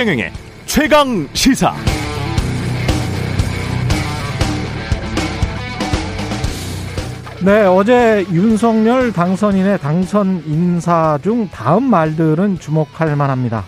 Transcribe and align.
최경영의 0.00 0.32
최강 0.64 1.28
시사. 1.34 1.74
네, 7.44 7.66
어제 7.66 8.24
윤석열 8.32 9.12
당선인의 9.12 9.78
당선 9.80 10.42
인사 10.46 11.18
중 11.22 11.50
다음 11.50 11.84
말들은 11.90 12.60
주목할 12.60 13.14
만합니다. 13.14 13.66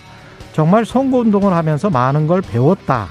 정말 0.55 0.87
선거운동을 0.87 1.53
하면서 1.53 1.91
많은 1.91 2.27
걸 2.27 2.41
배웠다. 2.41 3.09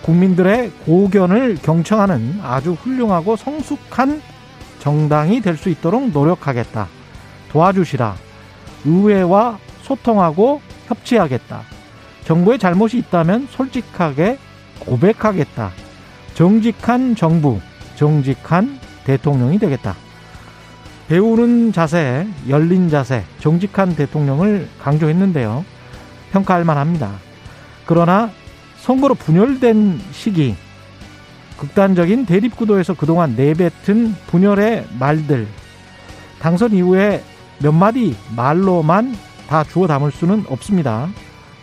국민들의 0.00 0.70
고견을 0.86 1.56
경청하는 1.56 2.40
아주 2.42 2.72
훌륭하고 2.72 3.36
성숙한 3.36 4.22
정당이 4.78 5.42
될 5.42 5.58
수 5.58 5.68
있도록 5.68 6.08
노력하겠다. 6.10 6.88
도와주시라. 7.50 8.14
의회와 8.86 9.58
소통하고 9.82 10.62
협치하겠다. 10.86 11.79
정부의 12.24 12.58
잘못이 12.58 12.98
있다면 12.98 13.48
솔직하게 13.50 14.38
고백하겠다. 14.80 15.70
정직한 16.34 17.16
정부, 17.16 17.60
정직한 17.96 18.78
대통령이 19.04 19.58
되겠다. 19.58 19.94
배우는 21.08 21.72
자세, 21.72 22.26
열린 22.48 22.88
자세, 22.88 23.24
정직한 23.40 23.96
대통령을 23.96 24.68
강조했는데요. 24.80 25.64
평가할 26.30 26.64
만합니다. 26.64 27.12
그러나 27.84 28.30
선거로 28.78 29.14
분열된 29.14 30.00
시기, 30.12 30.54
극단적인 31.58 32.26
대립구도에서 32.26 32.94
그동안 32.94 33.34
내뱉은 33.36 34.14
분열의 34.28 34.86
말들, 34.98 35.48
당선 36.40 36.72
이후에 36.72 37.22
몇 37.58 37.72
마디 37.72 38.16
말로만 38.34 39.14
다 39.48 39.64
주워 39.64 39.86
담을 39.86 40.12
수는 40.12 40.44
없습니다. 40.48 41.08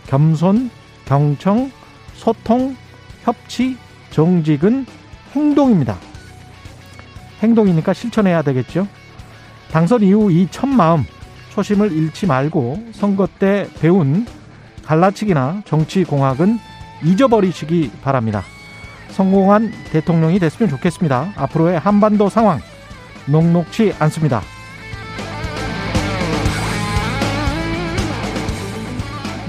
겸손, 0.08 0.70
경청, 1.04 1.70
소통, 2.14 2.76
협치, 3.22 3.76
정직은 4.10 4.86
행동입니다. 5.34 5.96
행동이니까 7.42 7.92
실천해야 7.92 8.42
되겠죠. 8.42 8.88
당선 9.70 10.02
이후 10.02 10.32
이 10.32 10.48
첫 10.50 10.66
마음, 10.66 11.04
초심을 11.50 11.92
잃지 11.92 12.26
말고 12.26 12.88
선거 12.92 13.26
때 13.38 13.68
배운 13.80 14.26
갈라치기나 14.84 15.62
정치 15.66 16.04
공학은 16.04 16.58
잊어버리시기 17.04 17.90
바랍니다. 18.02 18.42
성공한 19.10 19.72
대통령이 19.90 20.38
됐으면 20.38 20.70
좋겠습니다. 20.70 21.34
앞으로의 21.36 21.78
한반도 21.78 22.28
상황 22.28 22.60
녹록치 23.26 23.94
않습니다. 23.98 24.40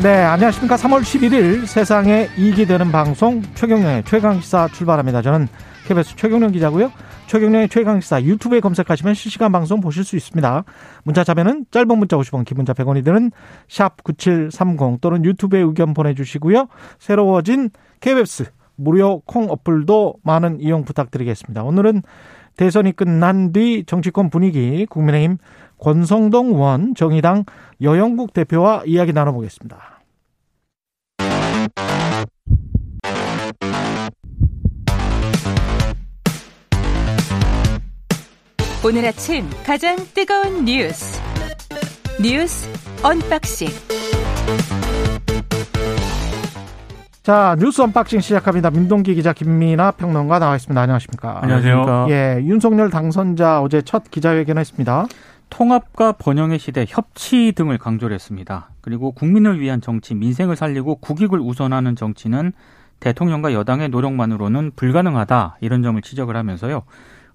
네, 0.01 0.23
안녕하십니까. 0.23 0.77
3월 0.77 1.01
11일 1.01 1.65
세상에 1.65 2.29
이익이 2.37 2.65
되는 2.67 2.89
방송 2.89 3.41
최경련의 3.53 4.05
최강시사 4.05 4.69
출발합니다. 4.69 5.21
저는 5.21 5.49
KBS 5.87 6.15
최경련 6.15 6.53
기자고요. 6.53 6.89
최경련의 7.27 7.67
최강시사 7.67 8.23
유튜브에 8.23 8.61
검색하시면 8.61 9.13
실시간 9.13 9.51
방송 9.51 9.81
보실 9.81 10.05
수 10.05 10.15
있습니다. 10.15 10.63
문자 11.03 11.25
자면은 11.25 11.65
짧은 11.71 11.97
문자 11.97 12.15
50원, 12.15 12.45
기본자 12.45 12.71
100원이 12.71 13.03
드는 13.03 13.31
샵 13.67 14.01
9730 14.01 15.01
또는 15.01 15.25
유튜브에 15.25 15.59
의견 15.59 15.93
보내주시고요. 15.93 16.69
새로워진 16.97 17.69
KBS 17.99 18.45
무료 18.77 19.19
콩 19.25 19.49
어플도 19.49 20.15
많은 20.23 20.61
이용 20.61 20.85
부탁드리겠습니다. 20.85 21.61
오늘은 21.63 22.03
대선이 22.55 22.93
끝난 22.93 23.51
뒤 23.51 23.83
정치권 23.85 24.29
분위기 24.29 24.85
국민의힘 24.85 25.37
권성동 25.79 26.47
의원 26.47 26.93
정의당 26.95 27.45
여영국 27.81 28.33
대표와 28.33 28.83
이야기 28.85 29.13
나눠보겠습니다. 29.13 29.77
오늘 38.85 39.05
아침 39.05 39.45
가장 39.65 39.97
뜨거운 40.13 40.63
뉴스 40.65 41.21
뉴스 42.21 42.69
언박싱 43.03 43.67
자 47.21 47.55
뉴스 47.59 47.81
언박싱 47.81 48.21
시작합니다. 48.21 48.71
민동기 48.71 49.13
기자 49.13 49.33
김민아 49.33 49.91
평론가 49.91 50.39
나와 50.39 50.55
있습니다. 50.55 50.81
안녕하십니까? 50.81 51.39
안녕하세요. 51.43 52.07
예, 52.09 52.39
윤석열 52.41 52.89
당선자 52.89 53.61
어제 53.61 53.81
첫 53.81 54.09
기자회견했습니다. 54.09 55.07
통합과 55.49 56.13
번영의 56.13 56.59
시대, 56.59 56.85
협치 56.87 57.53
등을 57.55 57.77
강조를 57.77 58.13
했습니다. 58.13 58.69
그리고 58.81 59.11
국민을 59.11 59.59
위한 59.59 59.81
정치, 59.81 60.15
민생을 60.15 60.55
살리고 60.55 60.95
국익을 60.95 61.39
우선하는 61.39 61.95
정치는 61.95 62.53
대통령과 62.99 63.53
여당의 63.53 63.89
노력만으로는 63.89 64.71
불가능하다 64.75 65.57
이런 65.61 65.83
점을 65.83 66.01
지적을 66.01 66.35
하면서요. 66.35 66.83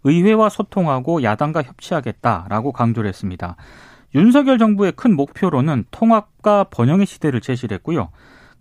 의회와 0.04 0.48
소통하고 0.48 1.22
야당과 1.22 1.62
협치하겠다라고 1.62 2.72
강조를 2.72 3.08
했습니다. 3.08 3.56
윤석열 4.14 4.58
정부의 4.58 4.92
큰 4.92 5.16
목표로는 5.16 5.86
통합과 5.90 6.64
번영의 6.64 7.06
시대를 7.06 7.40
제시를 7.40 7.74
했고요. 7.76 8.10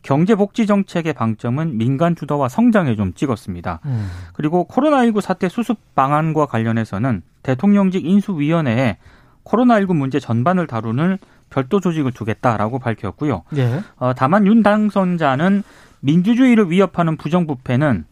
경제복지 0.02 0.66
정책의 0.66 1.14
방점은 1.14 1.78
민간 1.78 2.16
주도와 2.16 2.50
성장에 2.50 2.96
좀 2.96 3.14
찍었습니다. 3.14 3.80
음. 3.86 4.10
그리고 4.34 4.68
코로나19 4.70 5.22
사태 5.22 5.48
수습 5.48 5.78
방안과 5.96 6.46
관련해서는 6.46 7.22
대통령직 7.42 8.06
인수위원회에 8.06 8.98
코로나19 9.46 9.96
문제 9.96 10.20
전반을 10.20 10.68
다루는 10.68 11.18
별도 11.50 11.80
조직을 11.80 12.12
두겠다라고 12.12 12.80
밝혔고요. 12.80 13.44
예. 13.58 13.82
어, 13.98 14.14
다만 14.16 14.48
윤 14.48 14.64
당선자는 14.64 15.64
민주주의를 16.00 16.72
위협하는 16.72 17.18
부정부패는 17.18 18.06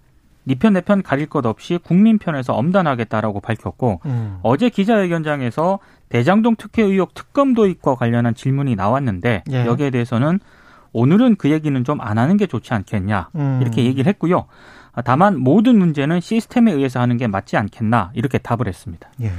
니편 0.48 0.74
네 0.74 0.80
내편 0.80 1.04
가릴 1.04 1.28
것 1.28 1.46
없이 1.46 1.80
국민 1.82 2.18
편에서 2.18 2.54
엄단하겠다라고 2.54 3.42
밝혔고 3.42 4.02
음. 4.06 4.40
어제 4.42 4.70
기자회견장에서 4.70 5.80
대장동 6.10 6.56
특혜 6.58 6.84
의혹 6.84 7.14
특검 7.14 7.54
도입과 7.54 7.96
관련한 7.96 8.34
질문이 8.34 8.76
나왔는데 8.76 9.44
예. 9.52 9.66
여기에 9.66 9.92
대해서는 9.92 10.40
오늘은 10.94 11.36
그 11.36 11.50
얘기는 11.52 11.84
좀 11.84 12.02
안 12.02 12.18
하는 12.18 12.38
게 12.38 12.48
좋지 12.48 12.74
않겠냐 12.74 13.30
음. 13.36 13.60
이렇게 13.62 13.86
얘기를 13.86 14.10
했고요. 14.10 14.46
다만 15.06 15.40
모든 15.40 15.78
문제는 15.78 16.20
시스템에 16.20 16.72
의해서 16.74 17.00
하는 17.00 17.18
게 17.18 17.28
맞지 17.28 17.56
않겠나 17.56 18.12
이렇게 18.14 18.38
답을 18.38 18.68
했습니다. 18.68 19.10
예. 19.22 19.32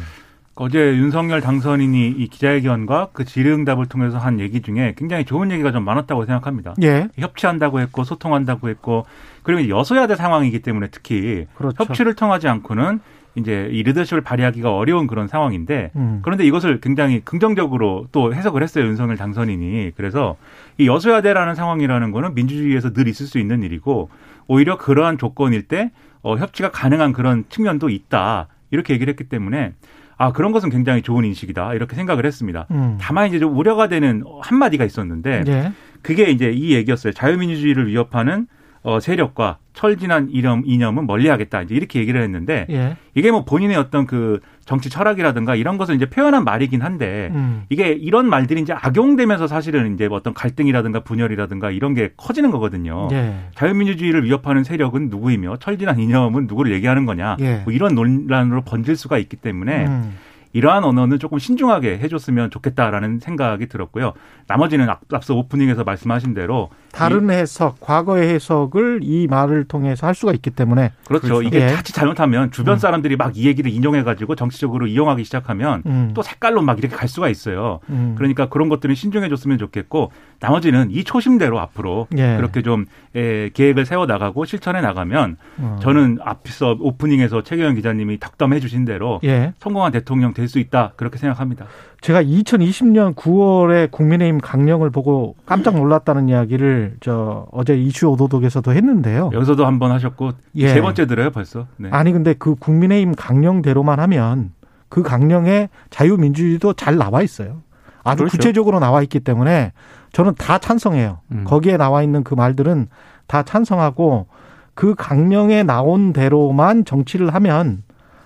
어제 0.55 0.79
윤석열 0.97 1.41
당선인이 1.41 2.09
이 2.09 2.29
기자회견과 2.29 3.09
그 3.13 3.25
질의응답을 3.25 3.87
통해서 3.87 4.19
한 4.19 4.39
얘기 4.39 4.61
중에 4.61 4.95
굉장히 4.97 5.25
좋은 5.25 5.51
얘기가 5.51 5.73
좀 5.73 5.85
많았다고 5.85 6.27
생각합니다. 6.27 6.75
예. 6.83 7.09
협치한다고 7.17 7.81
했고 7.81 8.05
소통한다고 8.05 8.69
했고 8.69 9.07
그리고 9.43 9.69
여소야대 9.69 10.15
상황이기 10.15 10.61
때문에 10.61 10.89
특히 10.91 11.47
그렇죠. 11.55 11.85
협치를 11.85 12.15
통하지 12.15 12.49
않고는 12.49 13.01
이제 13.35 13.69
이 13.73 13.83
리더십을 13.83 14.21
발휘하기가 14.21 14.75
어려운 14.75 15.07
그런 15.07 15.27
상황인데 15.27 15.91
음. 15.97 16.21
그런데 16.23 16.45
이것을 16.45 16.81
굉장히 16.81 17.21
긍정적으로 17.21 18.07
또 18.13 18.35
해석을 18.35 18.63
했어요 18.63 18.85
윤석열 18.85 19.17
당선인이 19.17 19.93
그래서 19.97 20.37
이 20.77 20.87
여소야대라는 20.87 21.55
상황이라는 21.55 22.13
거는 22.13 22.35
민주주의에서 22.35 22.93
늘 22.93 23.09
있을 23.09 23.27
수 23.27 23.39
있는 23.39 23.63
일이고 23.63 24.11
오히려 24.49 24.77
그러한 24.77 25.17
조건일 25.17 25.63
때 25.63 25.93
어, 26.21 26.37
협치가 26.37 26.71
가능한 26.71 27.15
그런 27.15 27.45
측면도 27.49 27.89
있다 27.89 28.49
이렇게 28.71 28.93
얘기를 28.93 29.11
했기 29.11 29.25
때문에 29.25 29.73
아 30.17 30.33
그런 30.33 30.53
것은 30.53 30.71
굉장히 30.71 31.03
좋은 31.03 31.25
인식이다 31.25 31.75
이렇게 31.75 31.97
생각을 31.97 32.27
했습니다. 32.27 32.67
음. 32.71 32.99
다만 33.01 33.29
이제 33.29 33.39
좀 33.39 33.57
우려가 33.57 33.89
되는 33.89 34.23
한 34.41 34.59
마디가 34.59 34.85
있었는데 34.85 35.45
네. 35.45 35.73
그게 36.03 36.31
이제 36.31 36.51
이 36.51 36.75
얘기였어요. 36.75 37.13
자유민주주의를 37.13 37.87
위협하는 37.87 38.47
어, 38.83 38.99
세력과 38.99 39.59
철진한 39.75 40.29
이념, 40.31 40.63
이념은 40.67 41.07
멀리하겠다. 41.07 41.63
이제 41.63 41.75
이렇게 41.75 42.01
얘기를 42.01 42.21
했는데 42.21 42.67
예. 42.71 42.97
이게 43.15 43.31
뭐 43.31 43.45
본인의 43.45 43.77
어떤 43.77 44.07
그 44.07 44.41
정치 44.65 44.91
철학이라든가 44.91 45.55
이런 45.55 45.79
것을 45.79 45.95
이제 45.95 46.07
표현한 46.07 46.45
말이긴 46.45 46.83
한데 46.83 47.31
음. 47.33 47.63
이게 47.69 47.93
이런 47.93 48.29
말들이 48.29 48.61
이제 48.61 48.73
악용되면서 48.73 49.47
사실은 49.47 49.95
이제 49.95 50.09
뭐 50.09 50.19
어떤 50.19 50.35
갈등이라든가 50.35 51.01
분열이라든가 51.01 51.71
이런 51.71 51.95
게 51.95 52.11
커지는 52.17 52.51
거거든요. 52.51 53.09
예. 53.13 53.35
자유민주주의를 53.55 54.25
위협하는 54.25 54.65
세력은 54.65 55.09
누구이며 55.09 55.57
철진한 55.59 55.99
이념은 55.99 56.47
누구를 56.47 56.73
얘기하는 56.73 57.07
거냐. 57.07 57.37
예. 57.41 57.59
뭐 57.65 57.73
이런 57.73 57.95
논란으로 57.95 58.63
번질 58.63 58.97
수가 58.97 59.19
있기 59.19 59.37
때문에 59.37 59.87
음. 59.87 60.15
이러한 60.53 60.85
언어는 60.85 61.19
조금 61.19 61.39
신중하게 61.39 61.99
해줬으면 61.99 62.51
좋겠다라는 62.51 63.19
생각이 63.19 63.67
들었고요. 63.67 64.13
나머지는 64.47 64.89
앞서 65.13 65.35
오프닝에서 65.35 65.83
말씀하신 65.85 66.35
대로 66.35 66.71
다른 66.93 67.31
해석, 67.31 67.81
과거의 67.81 68.29
해석을 68.35 69.01
이 69.03 69.27
말을 69.27 69.65
통해서 69.65 70.07
할 70.07 70.15
수가 70.15 70.33
있기 70.33 70.51
때문에 70.51 70.93
그렇죠. 71.07 71.27
그렇죠. 71.27 71.43
이게 71.43 71.63
예. 71.63 71.69
자칫 71.69 71.93
잘못하면 71.93 72.51
주변 72.51 72.75
음. 72.75 72.79
사람들이 72.79 73.17
막 73.17 73.33
이 73.35 73.47
얘기를 73.47 73.71
인용해가지고 73.71 74.35
정치적으로 74.35 74.87
이용하기 74.87 75.25
시작하면 75.25 75.83
음. 75.87 76.11
또 76.15 76.23
색깔로 76.23 76.63
막 76.63 76.79
이렇게 76.79 76.95
갈 76.95 77.09
수가 77.09 77.29
있어요. 77.29 77.81
음. 77.89 78.15
그러니까 78.17 78.49
그런 78.49 78.69
것들은 78.69 78.95
신중해줬으면 78.95 79.59
좋겠고 79.59 80.13
나머지는 80.41 80.91
이 80.91 81.05
초심대로 81.05 81.59
앞으로 81.61 82.09
예. 82.17 82.37
그렇게 82.37 82.63
좀 82.63 82.87
예, 83.17 83.51
계획을 83.53 83.87
세워 83.87 84.07
나가고 84.07 84.45
실천해 84.45 84.81
나가면 84.81 85.37
어. 85.59 85.79
저는 85.83 86.19
앞서 86.23 86.77
오프닝에서 86.81 87.43
최경영 87.43 87.75
기자님이 87.75 88.19
덕담해 88.19 88.61
주신 88.61 88.85
대로 88.85 89.21
예. 89.25 89.53
성공한 89.59 89.93
대통령 89.93 90.35
될 90.43 90.49
수 90.49 90.59
있다 90.59 90.93
그렇게 90.97 91.19
생각합니다. 91.19 91.67
제가 92.01 92.23
2020년 92.23 93.15
9월에 93.15 93.91
국민의힘 93.91 94.41
강령을 94.41 94.91
보고 94.91 95.35
깜짝 95.47 95.77
놀랐다는 95.77 96.29
이야기를 96.29 96.97
저 97.01 97.47
어제 97.53 97.77
이슈 97.79 98.09
오도독에서도 98.09 98.73
했는데요. 98.73 99.31
여기서도 99.33 99.65
한 99.67 99.79
번 99.79 99.93
하셨고 99.93 100.33
예. 100.57 100.69
세 100.69 100.81
번째 100.81 101.07
들어요 101.07 101.31
벌써. 101.31 101.67
네. 101.77 101.89
아니 101.91 102.13
근데 102.13 102.35
그 102.35 102.55
국민의힘 102.57 103.15
강령대로만 103.17 103.99
하면 104.01 104.53
그 104.89 105.03
강령에 105.03 105.69
자유민주주의도 105.91 106.75
잘 106.75 106.97
나와 106.97 107.23
있어요. 107.23 107.63
아주 108.05 108.19
그렇죠. 108.19 108.37
구체적으로 108.37 108.79
나와 108.81 109.01
있기 109.03 109.21
때문에 109.21 109.73
저는 110.13 110.35
다 110.35 110.59
찬성해요. 110.59 111.21
음. 111.33 111.45
거기에 111.45 111.77
나와 111.79 112.03
있는 112.03 112.23
그 112.25 112.35
말들은 112.35 112.89
다 113.27 113.43
찬성하고 113.45 114.27
그 114.75 114.95
강령에 114.97 115.63
나온 115.63 116.13
대로만 116.13 116.85
정치를 116.85 117.33
하면 117.35 117.83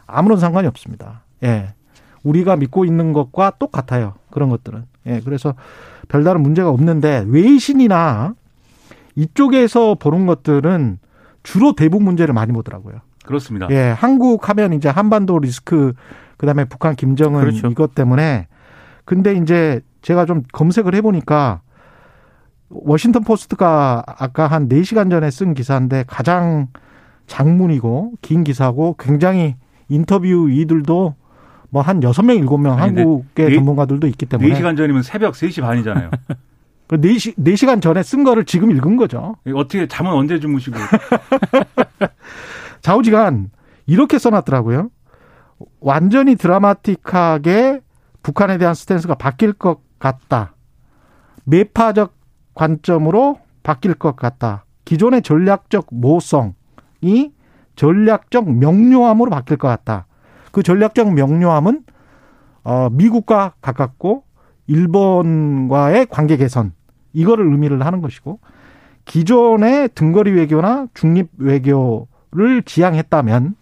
아무런 0.06 0.38
상관이 0.38 0.66
없습니다. 0.68 1.22
예. 1.44 1.74
우리가 2.26 2.56
믿고 2.56 2.84
있는 2.84 3.12
것과 3.12 3.52
똑같아요. 3.58 4.14
그런 4.31 4.49
것들은. 4.49 4.84
예. 5.06 5.20
그래서 5.25 5.55
별다른 6.08 6.43
문제가 6.43 6.70
없는데 6.70 7.25
외신이나 7.28 8.34
이쪽에서 9.14 9.94
보는 9.94 10.26
것들은 10.26 10.99
주로 11.43 11.75
대북 11.75 12.02
문제를 12.02 12.34
많이 12.34 12.52
보더라고요. 12.52 12.96
그렇습니다. 13.25 13.69
예. 13.70 13.94
한국 13.96 14.49
하면 14.49 14.73
이제 14.73 14.88
한반도 14.88 15.38
리스크 15.38 15.93
그다음에 16.37 16.64
북한 16.64 16.96
김정은 16.96 17.40
그렇죠. 17.40 17.69
이것 17.69 17.94
때문에 17.94 18.49
근데 19.05 19.34
이제 19.34 19.81
제가 20.02 20.26
좀 20.26 20.43
검색을 20.52 20.94
해 20.94 21.00
보니까 21.00 21.61
워싱턴 22.69 23.23
포스트가 23.23 24.02
아까 24.06 24.49
한 24.49 24.69
4시간 24.69 25.11
전에 25.11 25.31
쓴 25.31 25.55
기사인데 25.55 26.05
가장 26.08 26.67
장문이고 27.28 28.14
긴 28.20 28.43
기사고 28.43 28.96
굉장히 28.99 29.55
인터뷰 29.88 30.50
이들도 30.50 31.14
뭐한 31.76 32.00
6명, 32.00 32.46
7명 32.46 32.76
한국의 32.76 33.49
네, 33.50 33.55
전문가들도 33.55 34.06
있기 34.08 34.26
때문에 34.26 34.55
4시간 34.55 34.76
전이면 34.76 35.02
새벽 35.02 35.34
3시 35.34 35.61
반이잖아요. 35.61 36.11
그 36.88 37.00
4시, 37.00 37.37
4시간 37.37 37.82
전에 37.82 38.02
쓴 38.02 38.25
거를 38.25 38.44
지금 38.44 38.70
읽은 38.70 38.96
거죠. 38.96 39.37
어떻게 39.55 39.87
잠은 39.87 40.12
언제 40.12 40.40
주무시고. 40.40 40.78
좌우지간 42.81 43.50
이렇게 43.87 44.19
써놨더라고요. 44.19 44.90
완전히 45.81 46.37
드라마틱하게 46.37 47.81
북한에 48.23 48.56
대한 48.56 48.75
스탠스가 48.75 49.17
바뀔 49.17 49.52
것 49.52 49.81
같다. 49.99 50.55
매파적 51.44 52.14
관점으로 52.55 53.40
바뀔 53.62 53.94
것 53.94 54.17
같다. 54.17 54.64
기존의 54.84 55.23
전략적 55.23 55.88
모성이 55.90 57.32
전략적 57.75 58.50
명료함으로 58.50 59.31
바뀔 59.31 59.56
것 59.56 59.69
같다. 59.69 60.06
그 60.56 60.62
전략적 60.62 61.12
명료함은 61.12 61.82
어 62.64 62.88
미국과 62.90 63.52
가깝고 63.60 64.24
일본과의 64.66 66.06
관계 66.06 66.38
개선 66.38 66.72
이거를 67.12 67.44
의미를 67.44 67.84
하는 67.84 68.00
것이고 68.00 68.40
기존의 69.04 69.90
등거리 69.94 70.30
외교나 70.30 70.86
중립 70.94 71.28
외교를 71.36 72.62
지향했다면 72.64 73.54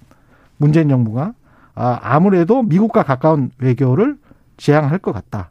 문재인 0.57 0.89
정부가 0.89 1.35
아, 1.75 1.99
아무래도 2.01 2.63
미국과 2.63 3.03
가까운 3.03 3.51
외교를 3.59 4.17
지향할 4.57 5.01
것 5.01 5.11
같다. 5.11 5.51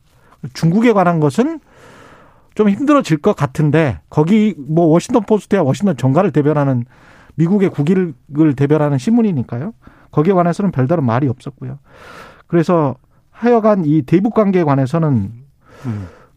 중국에 0.53 0.93
관한 0.93 1.19
것은 1.19 1.59
좀 2.55 2.69
힘들어질 2.69 3.17
것 3.17 3.35
같은데 3.35 3.99
거기 4.09 4.55
뭐 4.57 4.85
워싱턴 4.85 5.23
포스트야 5.23 5.61
워싱턴 5.61 5.97
정가를 5.97 6.31
대변하는 6.31 6.85
미국의 7.35 7.67
국익을 7.67 8.55
대변하는 8.55 8.97
신문이니까요. 8.97 9.73
거기에 10.13 10.33
관해서는 10.33 10.71
별다른 10.71 11.04
말이 11.04 11.27
없었고요. 11.27 11.80
그래서 12.48 12.95
하여간 13.31 13.83
이 13.86 14.04
대북 14.04 14.33
관계에 14.33 14.63
관해서는 14.63 15.33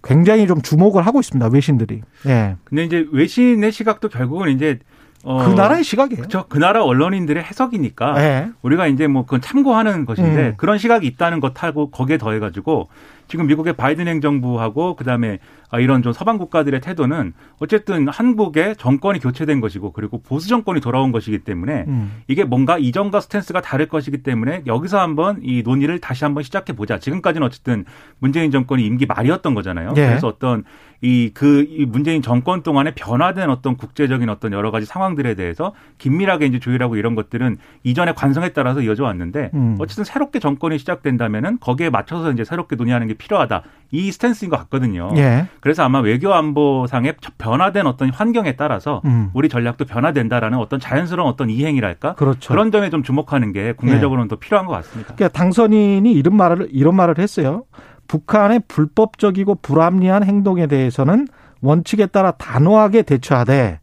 굉장히 0.03 0.47
좀 0.47 0.63
주목을 0.63 1.07
하고 1.07 1.21
있습니다. 1.21 1.49
외신들이. 1.53 2.03
예. 2.27 2.57
근데 2.65 2.85
이제 2.85 3.07
외신의 3.13 3.71
시각도 3.71 4.09
결국은 4.09 4.49
이제 4.51 4.79
어, 5.27 5.45
그 5.45 5.51
나라의 5.51 5.83
시각이에요. 5.83 6.19
그렇죠. 6.19 6.45
그 6.49 6.59
나라 6.59 6.85
언론인들의 6.85 7.43
해석이니까 7.43 8.15
네. 8.15 8.51
우리가 8.63 8.87
이제 8.87 9.09
뭐 9.09 9.25
그건 9.25 9.41
참고하는 9.41 10.07
것인데 10.07 10.49
음. 10.49 10.55
그런 10.57 10.79
시각이 10.79 11.05
있다는 11.05 11.41
것하고 11.41 11.91
거기에 11.91 12.17
더해가지고 12.17 12.89
지금 13.27 13.49
미국의 13.49 13.73
바이든 13.73 14.07
행정부하고 14.07 14.95
그다음에 14.95 15.41
아, 15.71 15.81
이런 15.81 16.03
좀 16.03 16.13
서방 16.13 16.39
국가들의 16.39 16.81
태도는 16.81 17.33
어쨌든 17.59 18.07
한국의 18.09 18.77
정권이 18.77 19.19
교체된 19.19 19.61
것이고 19.61 19.91
그리고 19.93 20.23
보수 20.23 20.49
정권이 20.49 20.81
돌아온 20.81 21.11
것이기 21.11 21.41
때문에 21.41 21.87
음. 21.89 22.23
이게 22.29 22.45
뭔가 22.45 22.79
이전과 22.79 23.21
스탠스가 23.21 23.63
다를 23.63 23.87
것이기 23.89 24.19
때문에 24.19 24.63
여기서 24.67 25.01
한번 25.01 25.41
이 25.43 25.63
논의를 25.65 25.99
다시 25.99 26.23
한번 26.25 26.45
시작해 26.45 26.73
보자. 26.73 27.01
지금까지는 27.01 27.45
어쨌든 27.45 27.85
문재인 28.21 28.53
정권이 28.53 28.87
임기 28.87 29.07
말이었던 29.07 29.55
거잖아요. 29.55 29.95
예. 29.97 30.07
그래서 30.07 30.29
어떤 30.29 30.63
이 31.03 31.31
그 31.35 31.67
이 31.69 31.85
문재인 31.87 32.23
정권 32.23 32.63
동안에 32.63 32.93
변화된 32.95 33.51
어떤 33.51 33.77
국제적인 33.77 34.29
어떤 34.29 34.53
여러 34.53 34.71
가지 34.71 34.87
상황들에 34.87 35.35
대해서 35.35 35.73
긴밀하게 35.99 36.47
이제 36.47 36.59
조율하고 36.59 36.97
이런 36.97 37.15
것들은 37.15 37.59
이전의 37.85 38.15
관성에 38.15 38.51
따라서 38.51 38.81
이어져 38.81 39.05
왔는데 39.05 39.51
음. 39.55 39.77
어쨌든 39.79 40.05
새롭게 40.05 40.39
정권이 40.39 40.79
시작된다면은 40.79 41.59
거기에 41.61 41.91
맞춰서 41.91 42.33
이제 42.33 42.45
새롭게 42.45 42.77
논의하는 42.77 43.07
게 43.09 43.15
필요하다. 43.15 43.63
이 43.93 44.11
스탠스인 44.11 44.51
것 44.51 44.57
같거든요. 44.59 45.11
예. 45.17 45.47
그래서 45.61 45.85
아마 45.85 46.01
외교 46.01 46.33
안보상의 46.35 47.15
변화된 47.39 47.87
어떤 47.87 48.11
환경에 48.11 48.57
따라서 48.57 49.01
음. 49.05 49.31
우리 49.35 49.49
전략도 49.49 49.85
변화된다라는 49.85 50.59
어떤 50.59 50.81
자연스러운 50.81 51.29
어떤 51.29 51.51
이행이랄까 51.51 52.15
그렇죠. 52.15 52.49
그런 52.53 52.71
점에 52.73 52.91
좀 52.91 53.03
주목하는 53.03 53.53
게 53.53 53.73
국내적으로는 53.73 54.25
예. 54.27 54.29
더 54.29 54.37
필요한 54.37 54.67
것 54.67 54.73
같습니다. 54.73 55.15
그러니까 55.15 55.39
당선인이 55.39 56.11
이런 56.13 56.37
말을 56.37 56.69
이런 56.73 56.97
말을 56.97 57.19
했어요. 57.19 57.65
북한의 58.09 58.63
불법적이고 58.69 59.57
불합리한 59.57 60.25
행동에 60.25 60.67
대해서는 60.67 61.29
원칙에 61.61 62.07
따라 62.07 62.33
단호하게 62.33 63.03
대처하되 63.03 63.81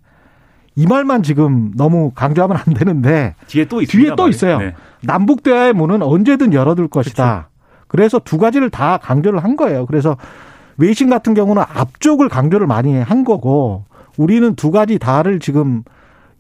이 0.76 0.88
말만 0.88 1.24
지금 1.24 1.72
너무 1.76 2.12
강조하면 2.16 2.58
안 2.58 2.74
되는데 2.74 3.36
뒤에 3.48 3.66
또. 3.66 3.82
뒤에 3.82 4.16
또 4.16 4.28
있어요. 4.28 4.58
네. 4.60 4.74
남북 5.02 5.44
대화의 5.44 5.74
문은 5.74 6.02
언제든 6.02 6.54
열어둘 6.54 6.88
것이다. 6.88 7.24
그렇죠. 7.24 7.86
그래서 7.88 8.20
두 8.20 8.38
가지를 8.38 8.70
다 8.70 8.98
강조를 8.98 9.44
한 9.44 9.56
거예요. 9.56 9.86
그래서 9.86 10.18
외신 10.78 11.10
같은 11.10 11.34
경우는 11.34 11.62
앞쪽을 11.62 12.30
강조를 12.30 12.66
많이 12.66 12.96
한 13.00 13.24
거고 13.24 13.86
우리는 14.18 14.56
두 14.56 14.72
가지 14.72 14.98
다를 14.98 15.40
지금 15.40 15.84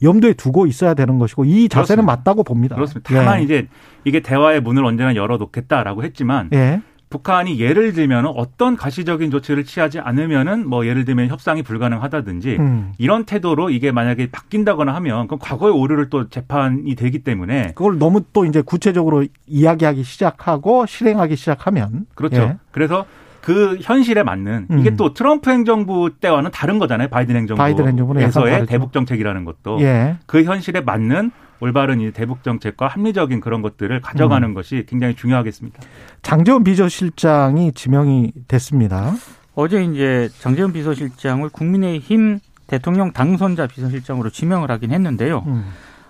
염두에 0.01 0.33
두고 0.33 0.65
있어야 0.65 0.95
되는 0.95 1.19
것이고 1.19 1.45
이 1.45 1.69
자세는 1.69 2.03
그렇습니다. 2.03 2.12
맞다고 2.12 2.44
봅니다. 2.44 2.75
그렇습니다. 2.75 3.13
다만 3.13 3.39
예. 3.39 3.44
이제 3.44 3.68
이게 4.03 4.19
대화의 4.19 4.62
문을 4.62 4.83
언제나 4.83 5.15
열어놓겠다라고 5.15 6.04
했지만 6.04 6.49
예. 6.54 6.81
북한이 7.14 7.60
예를 7.60 7.94
들면 7.94 8.26
어떤 8.26 8.76
가시적인 8.76 9.30
조치를 9.30 9.66
취하지 9.66 10.00
않으면은 10.00 10.68
뭐 10.68 10.88
예를 10.88 11.06
들면 11.06 11.28
협상이 11.28 11.62
불가능하다든지 11.62 12.58
음. 12.60 12.94
이런 12.98 13.26
태도로 13.26 13.70
이게 13.70 13.92
만약에 13.92 14.32
바뀐다거나 14.32 14.96
하면 14.96 15.28
그럼 15.28 15.40
과거의 15.40 15.76
오류를 15.76 16.10
또 16.10 16.28
재판이 16.28 16.96
되기 16.96 17.20
때문에 17.20 17.74
그걸 17.76 18.00
너무 18.00 18.24
또 18.34 18.46
이제 18.46 18.64
구체적으로 18.64 19.28
이야기하기 19.46 20.02
시작하고 20.02 20.88
실행하기 20.88 21.36
시작하면 21.36 22.08
그렇죠. 22.16 22.42
예. 22.42 22.58
그래서 22.72 23.06
그 23.42 23.78
현실에 23.80 24.24
맞는 24.24 24.68
음. 24.72 24.80
이게 24.80 24.96
또 24.96 25.14
트럼프 25.14 25.52
행정부 25.52 26.10
때와는 26.20 26.50
다른 26.52 26.80
거잖아요. 26.80 27.10
바이든 27.10 27.36
행정부에서의 27.36 28.66
대북 28.66 28.92
정책이라는 28.92 29.46
것도 29.46 29.82
예. 29.82 30.18
그 30.26 30.44
현실에 30.44 30.82
맞는 30.82 31.30
올바른 31.64 32.02
이 32.02 32.12
대북 32.12 32.44
정책과 32.44 32.88
합리적인 32.88 33.40
그런 33.40 33.62
것들을 33.62 34.02
가져가는 34.02 34.50
음. 34.50 34.54
것이 34.54 34.86
굉장히 34.86 35.16
중요하겠습니다. 35.16 35.82
장재원 36.22 36.66
비서실장이 36.66 37.72
지명이 37.72 38.34
됐습니다. 38.50 39.14
어제 39.56 39.82
이제 39.82 40.30
장재원 40.40 40.74
비서실장을 40.74 41.48
국민의힘 41.48 42.40
대통령 42.68 43.14
당선자 43.14 43.68
비서실장으로 43.68 44.30
지명을 44.30 44.72
하긴 44.72 44.92
했는데요. 44.92 45.44
음. 45.48 45.64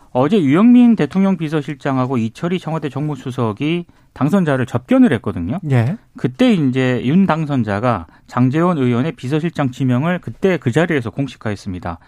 어제 0.10 0.42
유영민 0.42 0.96
대통령 0.96 1.38
비서실장하고 1.38 2.18
이철희 2.18 2.58
청와대 2.58 2.90
정무수석이 2.90 3.86
당선자를 4.14 4.66
접견을 4.66 5.14
했거든요. 5.14 5.60
예. 5.70 5.98
그때 6.18 6.52
이제 6.52 7.00
윤 7.06 7.28
당선자가 7.28 8.08
장재원 8.26 8.80
의원의 8.80 9.12
비서실장 9.12 9.70
지명을 9.70 10.20
그때 10.20 10.58
그 10.58 10.72
자리에서 10.72 11.12
공식화했습니다. 11.12 12.00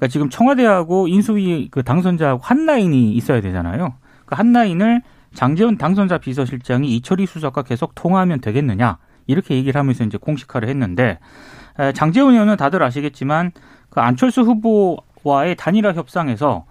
그러니까 0.00 0.08
지금 0.08 0.30
청와대하고 0.30 1.08
인수위 1.08 1.68
그 1.70 1.82
당선자하고 1.82 2.40
한 2.42 2.64
라인이 2.64 3.12
있어야 3.12 3.40
되잖아요. 3.42 3.94
그 4.24 4.34
한 4.34 4.52
라인을 4.52 5.02
장재원 5.34 5.76
당선자 5.76 6.18
비서실장이 6.18 6.96
이철희 6.96 7.26
수석과 7.26 7.62
계속 7.62 7.94
통화하면 7.94 8.40
되겠느냐 8.40 8.98
이렇게 9.26 9.54
얘기를 9.54 9.78
하면서 9.78 10.02
이제 10.04 10.18
공식화를 10.18 10.68
했는데 10.68 11.18
장재원 11.94 12.32
의원은 12.32 12.56
다들 12.56 12.82
아시겠지만 12.82 13.52
그 13.90 14.00
안철수 14.00 14.42
후보와의 14.42 15.56
단일화 15.56 15.92
협상에서 15.92 16.64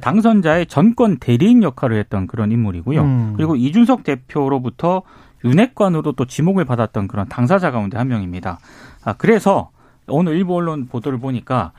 당선자의 0.00 0.66
전권 0.66 1.18
대리인 1.18 1.62
역할을 1.62 1.96
했던 1.98 2.26
그런 2.26 2.52
인물이고요. 2.52 3.00
음. 3.00 3.32
그리고 3.36 3.56
이준석 3.56 4.04
대표로부터 4.04 5.02
윤핵관으로 5.44 6.12
또 6.12 6.24
지목을 6.24 6.64
받았던 6.64 7.08
그런 7.08 7.28
당사자 7.28 7.70
가운데 7.70 7.96
한 7.96 8.08
명입니다. 8.08 8.58
아, 9.04 9.12
그래서 9.14 9.70
오늘 10.08 10.36
일부 10.36 10.54
언론 10.56 10.86
보도를 10.86 11.18
보니까 11.18 11.72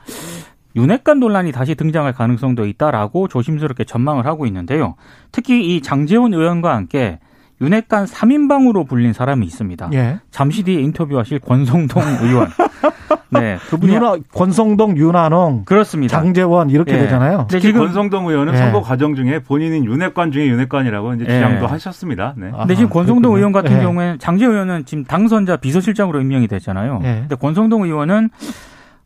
윤핵관 0.76 1.18
논란이 1.20 1.52
다시 1.52 1.74
등장할 1.74 2.12
가능성도 2.12 2.66
있다라고 2.66 3.28
조심스럽게 3.28 3.84
전망을 3.84 4.26
하고 4.26 4.46
있는데요. 4.46 4.94
특히 5.32 5.74
이 5.76 5.80
장재원 5.82 6.34
의원과 6.34 6.74
함께 6.74 7.18
윤핵관 7.62 8.04
3인방으로 8.04 8.86
불린 8.86 9.14
사람이 9.14 9.46
있습니다. 9.46 9.88
예. 9.94 10.18
잠시 10.30 10.62
뒤에 10.62 10.78
인터뷰하실 10.82 11.38
권성동 11.38 12.02
의원. 12.22 12.48
네, 13.30 13.56
그분이 13.70 13.94
윤하, 13.94 14.18
권성동, 14.34 14.98
윤한홍, 14.98 15.64
그렇습니다. 15.64 16.16
장재원 16.16 16.68
이렇게 16.70 16.92
예. 16.92 16.98
되잖아요. 16.98 17.46
특히 17.48 17.68
지금 17.68 17.80
권성동 17.86 18.28
의원은 18.28 18.52
예. 18.52 18.58
선거 18.58 18.82
과정 18.82 19.14
중에 19.14 19.38
본인은 19.40 19.86
윤핵관 19.86 20.32
중에 20.32 20.46
윤핵관이라고 20.48 21.14
이제 21.14 21.24
주장도 21.24 21.64
예. 21.64 21.68
하셨습니다. 21.68 22.34
네. 22.36 22.50
근데 22.56 22.74
지금 22.74 22.90
권성동 22.90 23.22
그렇군요. 23.32 23.36
의원 23.38 23.52
같은 23.52 23.78
예. 23.78 23.80
경우에는 23.82 24.18
장재 24.18 24.44
의원은 24.44 24.84
지금 24.84 25.04
당선자 25.04 25.56
비서실장으로 25.56 26.20
임명이 26.20 26.46
됐잖아요. 26.48 27.00
예. 27.04 27.16
근데 27.20 27.34
권성동 27.36 27.84
의원은 27.84 28.28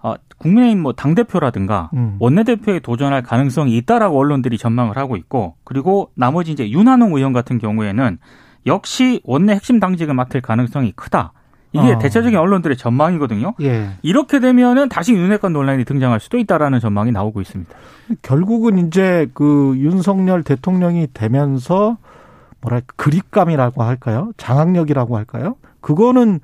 어, 0.02 0.14
국민의힘 0.38 0.80
뭐 0.82 0.92
당대표라든가 0.92 1.90
음. 1.94 2.16
원내대표에 2.18 2.80
도전할 2.80 3.22
가능성이 3.22 3.76
있다라고 3.78 4.18
언론들이 4.18 4.56
전망을 4.56 4.96
하고 4.96 5.16
있고 5.16 5.56
그리고 5.64 6.10
나머지 6.14 6.52
이제 6.52 6.70
윤한홍 6.70 7.14
의원 7.14 7.32
같은 7.32 7.58
경우에는 7.58 8.18
역시 8.66 9.20
원내 9.24 9.54
핵심 9.54 9.80
당직을 9.80 10.14
맡을 10.14 10.40
가능성이 10.40 10.92
크다. 10.92 11.32
이게 11.72 11.92
어. 11.92 11.98
대체적인 11.98 12.36
언론들의 12.36 12.76
전망이거든요. 12.76 13.54
예. 13.60 13.90
이렇게 14.02 14.40
되면은 14.40 14.88
다시 14.88 15.12
윤핵관 15.12 15.52
논란이 15.52 15.84
등장할 15.84 16.18
수도 16.18 16.36
있다라는 16.36 16.80
전망이 16.80 17.12
나오고 17.12 17.40
있습니다. 17.40 17.72
결국은 18.22 18.86
이제 18.86 19.28
그 19.34 19.74
윤석열 19.76 20.42
대통령이 20.42 21.08
되면서 21.14 21.96
뭐랄까 22.60 22.86
그립감이라고 22.96 23.84
할까요? 23.84 24.32
장악력이라고 24.36 25.16
할까요? 25.16 25.54
그거는 25.80 26.40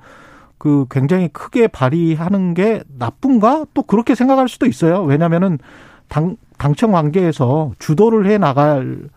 그 0.57 0.85
굉장히 0.89 1.27
크게 1.29 1.67
발휘하는 1.67 2.53
게 2.53 2.81
나쁜가? 2.97 3.65
또 3.73 3.83
그렇게 3.83 4.15
생각할 4.15 4.49
수도 4.49 4.65
있어요. 4.65 5.03
왜냐면은 5.03 5.59
당 6.07 6.37
당청 6.57 6.91
관계에서 6.91 7.73
주도를 7.79 8.25
해 8.27 8.37
나가는 8.37 9.09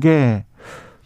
게 0.00 0.44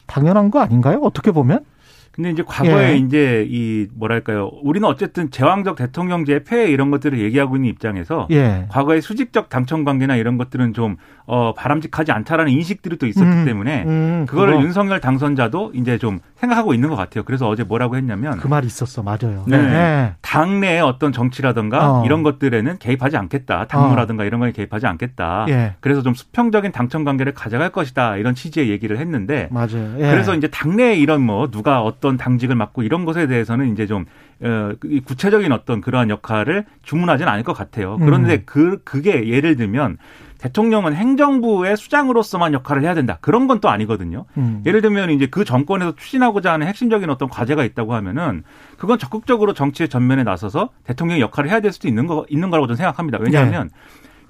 당연한 0.06 0.50
거 0.50 0.60
아닌가요? 0.60 1.00
어떻게 1.02 1.30
보면? 1.30 1.64
근데 2.12 2.30
이제 2.30 2.42
과거에 2.46 2.90
예. 2.92 2.96
이제 2.96 3.46
이 3.48 3.86
뭐랄까요. 3.94 4.50
우리는 4.62 4.86
어쨌든 4.86 5.30
제왕적 5.30 5.76
대통령제 5.76 6.44
폐해 6.44 6.70
이런 6.70 6.90
것들을 6.90 7.18
얘기하고 7.18 7.56
있는 7.56 7.70
입장에서 7.70 8.28
예. 8.30 8.66
과거의 8.68 9.00
수직적 9.00 9.48
당청 9.48 9.84
관계나 9.84 10.16
이런 10.16 10.36
것들은 10.36 10.74
좀 10.74 10.96
어, 11.24 11.54
바람직하지 11.54 12.12
않다라는 12.12 12.52
인식들이 12.52 12.98
또 12.98 13.06
있었기 13.06 13.30
음, 13.30 13.44
때문에 13.46 13.84
음, 13.86 14.26
그거를 14.28 14.54
그거. 14.54 14.64
윤석열 14.64 15.00
당선자도 15.00 15.72
이제 15.74 15.96
좀 15.96 16.20
생각하고 16.42 16.74
있는 16.74 16.88
것 16.88 16.96
같아요. 16.96 17.22
그래서 17.22 17.48
어제 17.48 17.62
뭐라고 17.62 17.96
했냐면 17.96 18.38
그 18.38 18.48
말이 18.48 18.66
있었어. 18.66 19.02
맞아요. 19.02 19.44
네. 19.46 19.58
네. 19.58 20.14
당내의 20.22 20.80
어떤 20.80 21.12
정치라든가 21.12 22.00
어. 22.00 22.04
이런 22.04 22.24
것들에는 22.24 22.78
개입하지 22.78 23.16
않겠다. 23.16 23.66
당무라든가 23.68 24.24
어. 24.24 24.26
이런 24.26 24.40
거에 24.40 24.50
개입하지 24.50 24.86
않겠다. 24.86 25.46
예. 25.48 25.74
그래서 25.80 26.02
좀 26.02 26.14
수평적인 26.14 26.72
당청 26.72 27.04
관계를 27.04 27.32
가져갈 27.32 27.70
것이다. 27.70 28.16
이런 28.16 28.34
취지의 28.34 28.70
얘기를 28.70 28.98
했는데 28.98 29.48
맞아요. 29.52 29.94
예. 29.98 30.10
그래서 30.10 30.34
이제 30.34 30.48
당내에 30.48 30.96
이런 30.96 31.22
뭐 31.22 31.48
누가 31.48 31.82
어떤 31.82 32.16
당직을 32.16 32.56
맡고 32.56 32.82
이런 32.82 33.04
것에 33.04 33.28
대해서는 33.28 33.72
이제 33.72 33.86
좀 33.86 34.04
어, 34.42 34.72
구체적인 35.04 35.52
어떤 35.52 35.80
그러한 35.80 36.10
역할을 36.10 36.64
주문하지는 36.82 37.30
않을 37.30 37.44
것 37.44 37.52
같아요. 37.52 37.96
그런데 37.98 38.34
음. 38.34 38.42
그 38.44 38.80
그게 38.84 39.28
예를 39.28 39.54
들면 39.54 39.98
대통령은 40.42 40.94
행정부의 40.94 41.76
수장으로서만 41.76 42.52
역할을 42.52 42.82
해야 42.82 42.94
된다. 42.94 43.18
그런 43.20 43.46
건 43.46 43.62
또 43.62 43.68
아니거든요. 43.68 44.24
음. 44.36 44.60
예를 44.66 44.80
들면 44.82 45.10
이제 45.10 45.26
그 45.26 45.44
정권에서 45.44 45.94
추진하고자 45.94 46.52
하는 46.52 46.66
핵심적인 46.66 47.08
어떤 47.10 47.28
과제가 47.28 47.62
있다고 47.62 47.94
하면은 47.94 48.42
그건 48.76 48.98
적극적으로 48.98 49.54
정치의 49.54 49.88
전면에 49.88 50.24
나서서 50.24 50.70
대통령의 50.82 51.20
역할을 51.20 51.48
해야 51.48 51.60
될 51.60 51.70
수도 51.70 51.86
있는 51.86 52.08
거 52.08 52.26
있는 52.28 52.50
거라고 52.50 52.66
저는 52.66 52.76
생각합니다. 52.78 53.18
왜냐하면 53.20 53.68
네. 53.68 53.78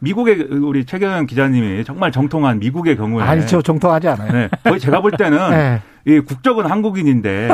미국의 0.00 0.48
우리 0.50 0.84
최경영 0.84 1.24
기자님이 1.26 1.84
정말 1.84 2.12
정통한 2.12 2.58
미국의 2.58 2.98
경우에 2.98 3.22
아니죠 3.24 3.62
정통하지 3.62 4.08
않아요. 4.08 4.32
네, 4.32 4.48
거의 4.64 4.78
제가 4.80 5.00
볼 5.00 5.12
때는 5.12 5.38
네. 5.50 5.80
이 6.04 6.20
국적은 6.20 6.66
한국인인데 6.66 7.48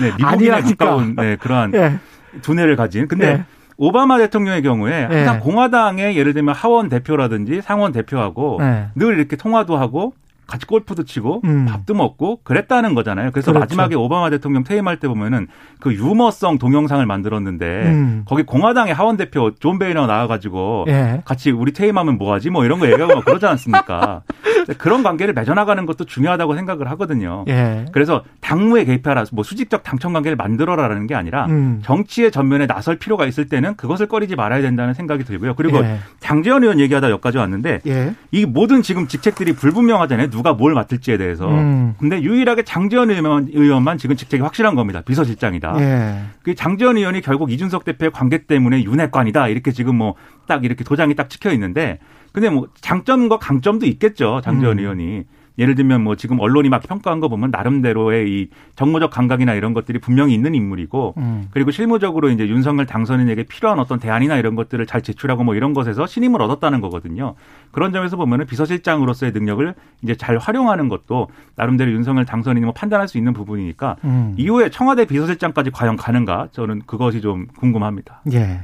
네, 0.00 0.12
미국인에 0.18 0.62
가까운 0.62 1.14
네, 1.14 1.36
그러한 1.36 1.70
네. 1.70 1.98
두뇌를 2.42 2.74
가진 2.74 3.06
근데 3.06 3.34
네. 3.34 3.44
오바마 3.80 4.18
대통령의 4.18 4.62
경우에 4.62 5.04
항상 5.04 5.36
네. 5.36 5.40
공화당의 5.40 6.16
예를 6.16 6.34
들면 6.34 6.54
하원 6.54 6.90
대표라든지 6.90 7.62
상원 7.62 7.92
대표하고 7.92 8.58
네. 8.60 8.88
늘 8.94 9.18
이렇게 9.18 9.36
통화도 9.36 9.74
하고 9.78 10.12
같이 10.46 10.66
골프도 10.66 11.04
치고 11.04 11.40
음. 11.44 11.64
밥도 11.64 11.94
먹고 11.94 12.40
그랬다는 12.42 12.94
거잖아요. 12.94 13.30
그래서 13.30 13.52
그렇죠. 13.52 13.60
마지막에 13.60 13.94
오바마 13.94 14.28
대통령 14.30 14.64
퇴임할 14.64 14.98
때 14.98 15.08
보면은 15.08 15.46
그 15.78 15.94
유머성 15.94 16.58
동영상을 16.58 17.04
만들었는데 17.06 17.66
음. 17.86 18.22
거기 18.26 18.42
공화당의 18.42 18.92
하원 18.92 19.16
대표 19.16 19.52
존 19.54 19.78
베이너 19.78 20.06
나와가지고 20.06 20.84
예. 20.88 21.22
같이 21.24 21.50
우리 21.50 21.72
퇴임하면 21.72 22.18
뭐하지 22.18 22.50
뭐 22.50 22.66
이런 22.66 22.80
거 22.80 22.90
얘기하고 22.90 23.20
그러지 23.22 23.46
않습니까? 23.46 24.22
그런 24.78 25.02
관계를 25.02 25.34
맺어나가는 25.34 25.84
것도 25.86 26.04
중요하다고 26.04 26.54
생각을 26.56 26.90
하거든요. 26.92 27.44
예. 27.48 27.86
그래서 27.92 28.24
당무에 28.40 28.84
개입하라, 28.84 29.24
뭐 29.32 29.44
수직적 29.44 29.82
당청 29.82 30.12
관계를 30.12 30.36
만들어라라는 30.36 31.06
게 31.06 31.14
아니라 31.14 31.46
음. 31.46 31.80
정치의 31.82 32.30
전면에 32.30 32.66
나설 32.66 32.96
필요가 32.96 33.26
있을 33.26 33.48
때는 33.48 33.76
그것을 33.76 34.06
꺼리지 34.06 34.36
말아야 34.36 34.62
된다는 34.62 34.94
생각이 34.94 35.24
들고요. 35.24 35.54
그리고 35.54 35.78
예. 35.78 35.98
장재현 36.20 36.62
의원 36.62 36.80
얘기하다 36.80 37.10
여기까지 37.10 37.38
왔는데 37.38 37.80
예. 37.86 38.14
이 38.30 38.46
모든 38.46 38.82
지금 38.82 39.06
직책들이 39.06 39.52
불분명하잖아요. 39.54 40.30
누가 40.30 40.52
뭘 40.52 40.74
맡을지에 40.74 41.16
대해서. 41.16 41.48
음. 41.48 41.94
근데 41.98 42.22
유일하게 42.22 42.62
장재현 42.62 43.10
의원, 43.10 43.48
의원만 43.52 43.98
지금 43.98 44.16
직책이 44.16 44.42
확실한 44.42 44.74
겁니다. 44.74 45.02
비서실장이다. 45.02 45.76
예. 45.80 46.20
그 46.42 46.54
장재현 46.54 46.96
의원이 46.96 47.20
결국 47.20 47.50
이준석 47.50 47.84
대표의 47.84 48.10
관계 48.12 48.38
때문에 48.38 48.82
윤핵관이다. 48.84 49.48
이렇게 49.48 49.72
지금 49.72 49.96
뭐 49.96 50.14
딱 50.50 50.64
이렇게 50.64 50.82
도장이 50.82 51.14
딱 51.14 51.30
찍혀 51.30 51.52
있는데 51.52 52.00
근데 52.32 52.50
뭐 52.50 52.68
장점과 52.80 53.38
강점도 53.38 53.86
있겠죠. 53.86 54.40
장재원 54.42 54.78
음. 54.78 54.80
의원이. 54.80 55.24
예를 55.58 55.74
들면 55.74 56.02
뭐 56.02 56.16
지금 56.16 56.40
언론이 56.40 56.70
막 56.70 56.82
평가한 56.82 57.20
거 57.20 57.28
보면 57.28 57.50
나름대로의 57.50 58.30
이 58.30 58.48
정무적 58.76 59.10
감각이나 59.10 59.52
이런 59.54 59.74
것들이 59.74 59.98
분명히 59.98 60.32
있는 60.32 60.54
인물이고 60.54 61.14
음. 61.18 61.48
그리고 61.50 61.70
실무적으로 61.70 62.30
이제 62.30 62.48
윤석열 62.48 62.86
당선인에게 62.86 63.42
필요한 63.42 63.78
어떤 63.78 63.98
대안이나 63.98 64.38
이런 64.38 64.54
것들을 64.54 64.84
잘 64.86 65.02
제출하고 65.02 65.44
뭐 65.44 65.54
이런 65.54 65.74
것에서 65.74 66.06
신임을 66.06 66.40
얻었다는 66.40 66.80
거거든요. 66.80 67.34
그런 67.72 67.92
점에서 67.92 68.16
보면은 68.16 68.46
비서실장으로서의 68.46 69.32
능력을 69.32 69.74
이제 70.02 70.14
잘 70.14 70.38
활용하는 70.38 70.88
것도 70.88 71.28
나름대로 71.56 71.90
윤석열 71.92 72.24
당선인이 72.24 72.64
뭐 72.64 72.72
판단할 72.72 73.06
수 73.06 73.18
있는 73.18 73.34
부분이니까 73.34 73.96
음. 74.04 74.34
이후에 74.38 74.70
청와대 74.70 75.04
비서실장까지 75.04 75.72
과연 75.72 75.96
가는가 75.96 76.48
저는 76.52 76.82
그것이 76.86 77.20
좀 77.20 77.46
궁금합니다. 77.58 78.22
예. 78.32 78.60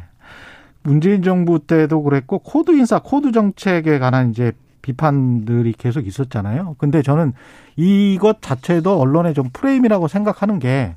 문재인 0.87 1.21
정부 1.23 1.59
때도 1.59 2.02
그랬고 2.02 2.38
코드 2.38 2.71
인사, 2.71 3.00
코드 3.00 3.33
정책에 3.33 3.99
관한 3.99 4.31
이제 4.31 4.52
비판들이 4.83 5.75
계속 5.76 6.07
있었잖아요. 6.07 6.76
근데 6.78 7.02
저는 7.02 7.33
이것 7.75 8.40
자체도 8.40 9.00
언론의 9.00 9.35
좀 9.35 9.49
프레임이라고 9.52 10.07
생각하는 10.07 10.61
게 10.61 10.95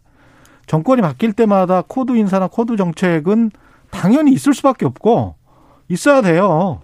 정권이 0.67 1.01
바뀔 1.01 1.33
때마다 1.33 1.83
코드 1.87 2.15
인사나 2.15 2.47
코드 2.47 2.77
정책은 2.77 3.49
당연히 3.89 4.31
있을 4.31 4.53
수밖에 4.53 4.85
없고 4.85 5.33
있어야 5.87 6.21
돼요. 6.21 6.81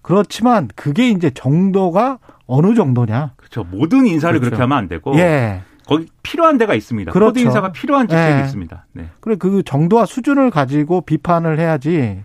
그렇지만 0.00 0.68
그게 0.76 1.10
이제 1.10 1.30
정도가 1.30 2.20
어느 2.46 2.76
정도냐. 2.76 3.32
그렇죠. 3.36 3.64
모든 3.64 4.06
인사를 4.06 4.38
그렇죠. 4.38 4.50
그렇게 4.50 4.62
하면 4.62 4.78
안 4.78 4.86
되고. 4.86 5.18
예. 5.18 5.62
거기 5.84 6.06
필요한 6.22 6.58
데가 6.58 6.74
있습니다. 6.74 7.10
그렇죠. 7.10 7.30
코드 7.30 7.40
인사가 7.40 7.72
필요한 7.72 8.06
직책이 8.06 8.38
예. 8.38 8.44
있습니다. 8.44 8.86
네. 8.92 9.08
그래 9.18 9.34
그 9.36 9.64
정도와 9.64 10.06
수준을 10.06 10.50
가지고 10.50 11.00
비판을 11.00 11.58
해야지 11.58 12.22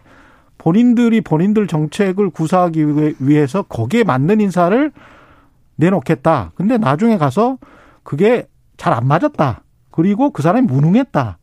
본인들이 0.61 1.21
본인들 1.21 1.65
정책을 1.65 2.29
구사하기 2.29 2.85
위해서 3.19 3.63
거기에 3.63 4.03
맞는 4.03 4.39
인사를 4.41 4.91
내놓겠다. 5.75 6.51
근데 6.53 6.77
나중에 6.77 7.17
가서 7.17 7.57
그게 8.03 8.45
잘 8.77 8.93
안 8.93 9.07
맞았다. 9.07 9.63
그리고 9.89 10.29
그 10.29 10.43
사람이 10.43 10.67
무능했다. 10.67 11.39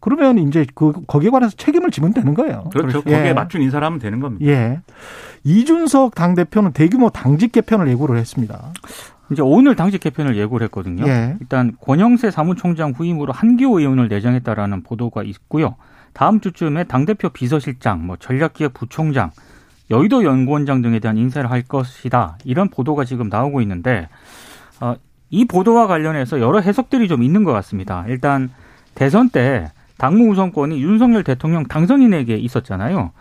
그러면 0.00 0.36
이제 0.36 0.66
그 0.74 0.92
거기에 1.06 1.30
관해서 1.30 1.56
책임을 1.56 1.90
지면 1.90 2.12
되는 2.12 2.34
거예요. 2.34 2.64
그렇죠. 2.72 3.02
예. 3.06 3.16
거기에 3.16 3.32
맞춘 3.32 3.62
인사를 3.62 3.84
하면 3.86 3.98
되는 3.98 4.20
겁니다. 4.20 4.44
예. 4.44 4.80
이준석 5.44 6.14
당 6.14 6.34
대표는 6.34 6.72
대규모 6.72 7.08
당직 7.08 7.52
개편을 7.52 7.88
예고를 7.88 8.18
했습니다. 8.18 8.72
이제 9.30 9.40
오늘 9.40 9.76
당직 9.76 10.00
개편을 10.00 10.36
예고를 10.36 10.66
했거든요. 10.66 11.06
예. 11.06 11.36
일단 11.40 11.72
권영세 11.80 12.30
사무총장 12.30 12.92
후임으로 12.94 13.32
한기호 13.32 13.80
의원을 13.80 14.08
내정했다라는 14.08 14.82
보도가 14.82 15.22
있고요. 15.22 15.76
다음 16.12 16.40
주쯤에 16.40 16.84
당대표 16.84 17.28
비서실장, 17.28 18.06
뭐 18.06 18.16
전략기획 18.16 18.74
부총장, 18.74 19.30
여의도 19.90 20.24
연구원장 20.24 20.82
등에 20.82 20.98
대한 20.98 21.16
인사를 21.16 21.50
할 21.50 21.62
것이다. 21.62 22.38
이런 22.44 22.68
보도가 22.68 23.04
지금 23.04 23.28
나오고 23.28 23.60
있는데 23.62 24.08
어, 24.80 24.94
이 25.30 25.44
보도와 25.44 25.86
관련해서 25.86 26.40
여러 26.40 26.60
해석들이 26.60 27.08
좀 27.08 27.22
있는 27.22 27.44
것 27.44 27.52
같습니다. 27.52 28.04
일단 28.08 28.50
대선 28.94 29.28
때 29.30 29.70
당무 29.98 30.30
우선권이 30.30 30.82
윤석열 30.82 31.24
대통령 31.24 31.64
당선인에게 31.64 32.36
있었잖아요. 32.36 33.12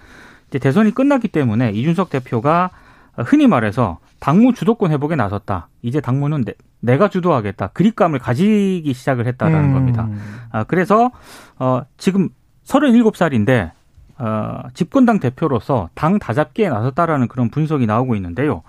이제 0.50 0.60
대선이 0.60 0.92
끝났기 0.92 1.30
때문에 1.30 1.72
이준석 1.72 2.10
대표가 2.10 2.72
흔히 3.16 3.48
말해서 3.48 4.00
당무 4.20 4.54
주도권 4.54 4.92
회복에 4.92 5.16
나섰다. 5.16 5.70
이제 5.82 6.00
당무는 6.00 6.44
내, 6.44 6.54
내가 6.80 7.10
주도하겠다. 7.10 7.68
그립감을 7.70 8.20
가지기 8.20 8.94
시작을 8.94 9.28
했다라는 9.28 9.70
음. 9.70 9.74
겁니다. 9.74 10.10
아, 10.52 10.64
그래서 10.64 11.12
어, 11.60 11.82
지금 11.98 12.30
37살인데 12.72 13.72
어, 14.18 14.62
집권당 14.74 15.20
대표로서 15.20 15.90
당 15.94 16.20
다잡기에 16.20 16.70
나섰다라는 16.70 17.28
그런 17.28 17.50
분석이 17.50 17.86
나오고 17.86 18.16
있는데요. 18.16 18.62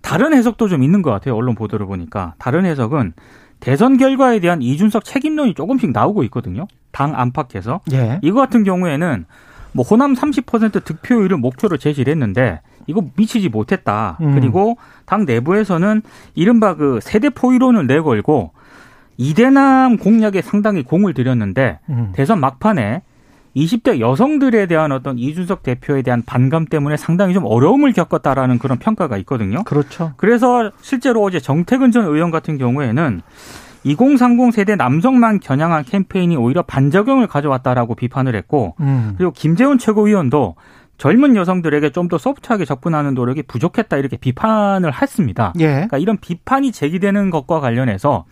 다른 0.00 0.32
해석도 0.32 0.68
좀 0.68 0.82
있는 0.82 1.02
것 1.02 1.10
같아요. 1.10 1.36
언론 1.36 1.54
보도를 1.54 1.86
보니까. 1.86 2.34
다른 2.38 2.64
해석은 2.64 3.12
대선 3.60 3.96
결과에 3.96 4.40
대한 4.40 4.62
이준석 4.62 5.04
책임론이 5.04 5.54
조금씩 5.54 5.92
나오고 5.92 6.24
있거든요. 6.24 6.66
당 6.90 7.18
안팎에서. 7.18 7.80
예. 7.92 8.18
이거 8.22 8.40
같은 8.40 8.64
경우에는 8.64 9.24
뭐 9.72 9.84
호남 9.84 10.14
30% 10.14 10.84
득표율을 10.84 11.36
목표로 11.36 11.78
제시를 11.78 12.10
했는데 12.12 12.60
이거 12.86 13.04
미치지 13.16 13.48
못했다. 13.48 14.18
음. 14.20 14.34
그리고 14.34 14.76
당 15.06 15.24
내부에서는 15.24 16.02
이른바 16.34 16.74
그 16.74 16.98
세대 17.00 17.30
포이론을 17.30 17.86
내걸고 17.86 18.52
이대남 19.16 19.98
공약에 19.98 20.42
상당히 20.42 20.82
공을 20.82 21.14
들였는데 21.14 21.78
음. 21.88 22.12
대선 22.14 22.40
막판에 22.40 23.02
20대 23.56 24.00
여성들에 24.00 24.66
대한 24.66 24.92
어떤 24.92 25.18
이준석 25.18 25.62
대표에 25.62 26.02
대한 26.02 26.22
반감 26.24 26.64
때문에 26.66 26.96
상당히 26.96 27.34
좀 27.34 27.44
어려움을 27.44 27.92
겪었다라는 27.92 28.58
그런 28.58 28.78
평가가 28.78 29.16
있거든요. 29.18 29.62
그렇죠. 29.64 30.12
그래서 30.16 30.70
실제로 30.80 31.22
어제 31.22 31.38
정태근 31.38 31.90
전 31.92 32.04
의원 32.06 32.30
같은 32.30 32.58
경우에는 32.58 33.20
2030 33.84 34.54
세대 34.54 34.76
남성만 34.76 35.40
겨냥한 35.40 35.84
캠페인이 35.84 36.36
오히려 36.36 36.62
반작용을 36.62 37.26
가져왔다라고 37.26 37.94
비판을 37.94 38.34
했고 38.36 38.74
음. 38.80 39.14
그리고 39.16 39.32
김재훈 39.32 39.78
최고위원도 39.78 40.54
젊은 40.98 41.34
여성들에게 41.34 41.90
좀 41.90 42.08
더 42.08 42.16
소프트하게 42.18 42.64
접근하는 42.64 43.14
노력이 43.14 43.42
부족했다 43.42 43.96
이렇게 43.96 44.16
비판을 44.16 45.00
했습니다. 45.00 45.52
예. 45.58 45.66
그러니까 45.66 45.98
이런 45.98 46.16
비판이 46.18 46.70
제기되는 46.72 47.30
것과 47.30 47.58
관련해서 47.60 48.24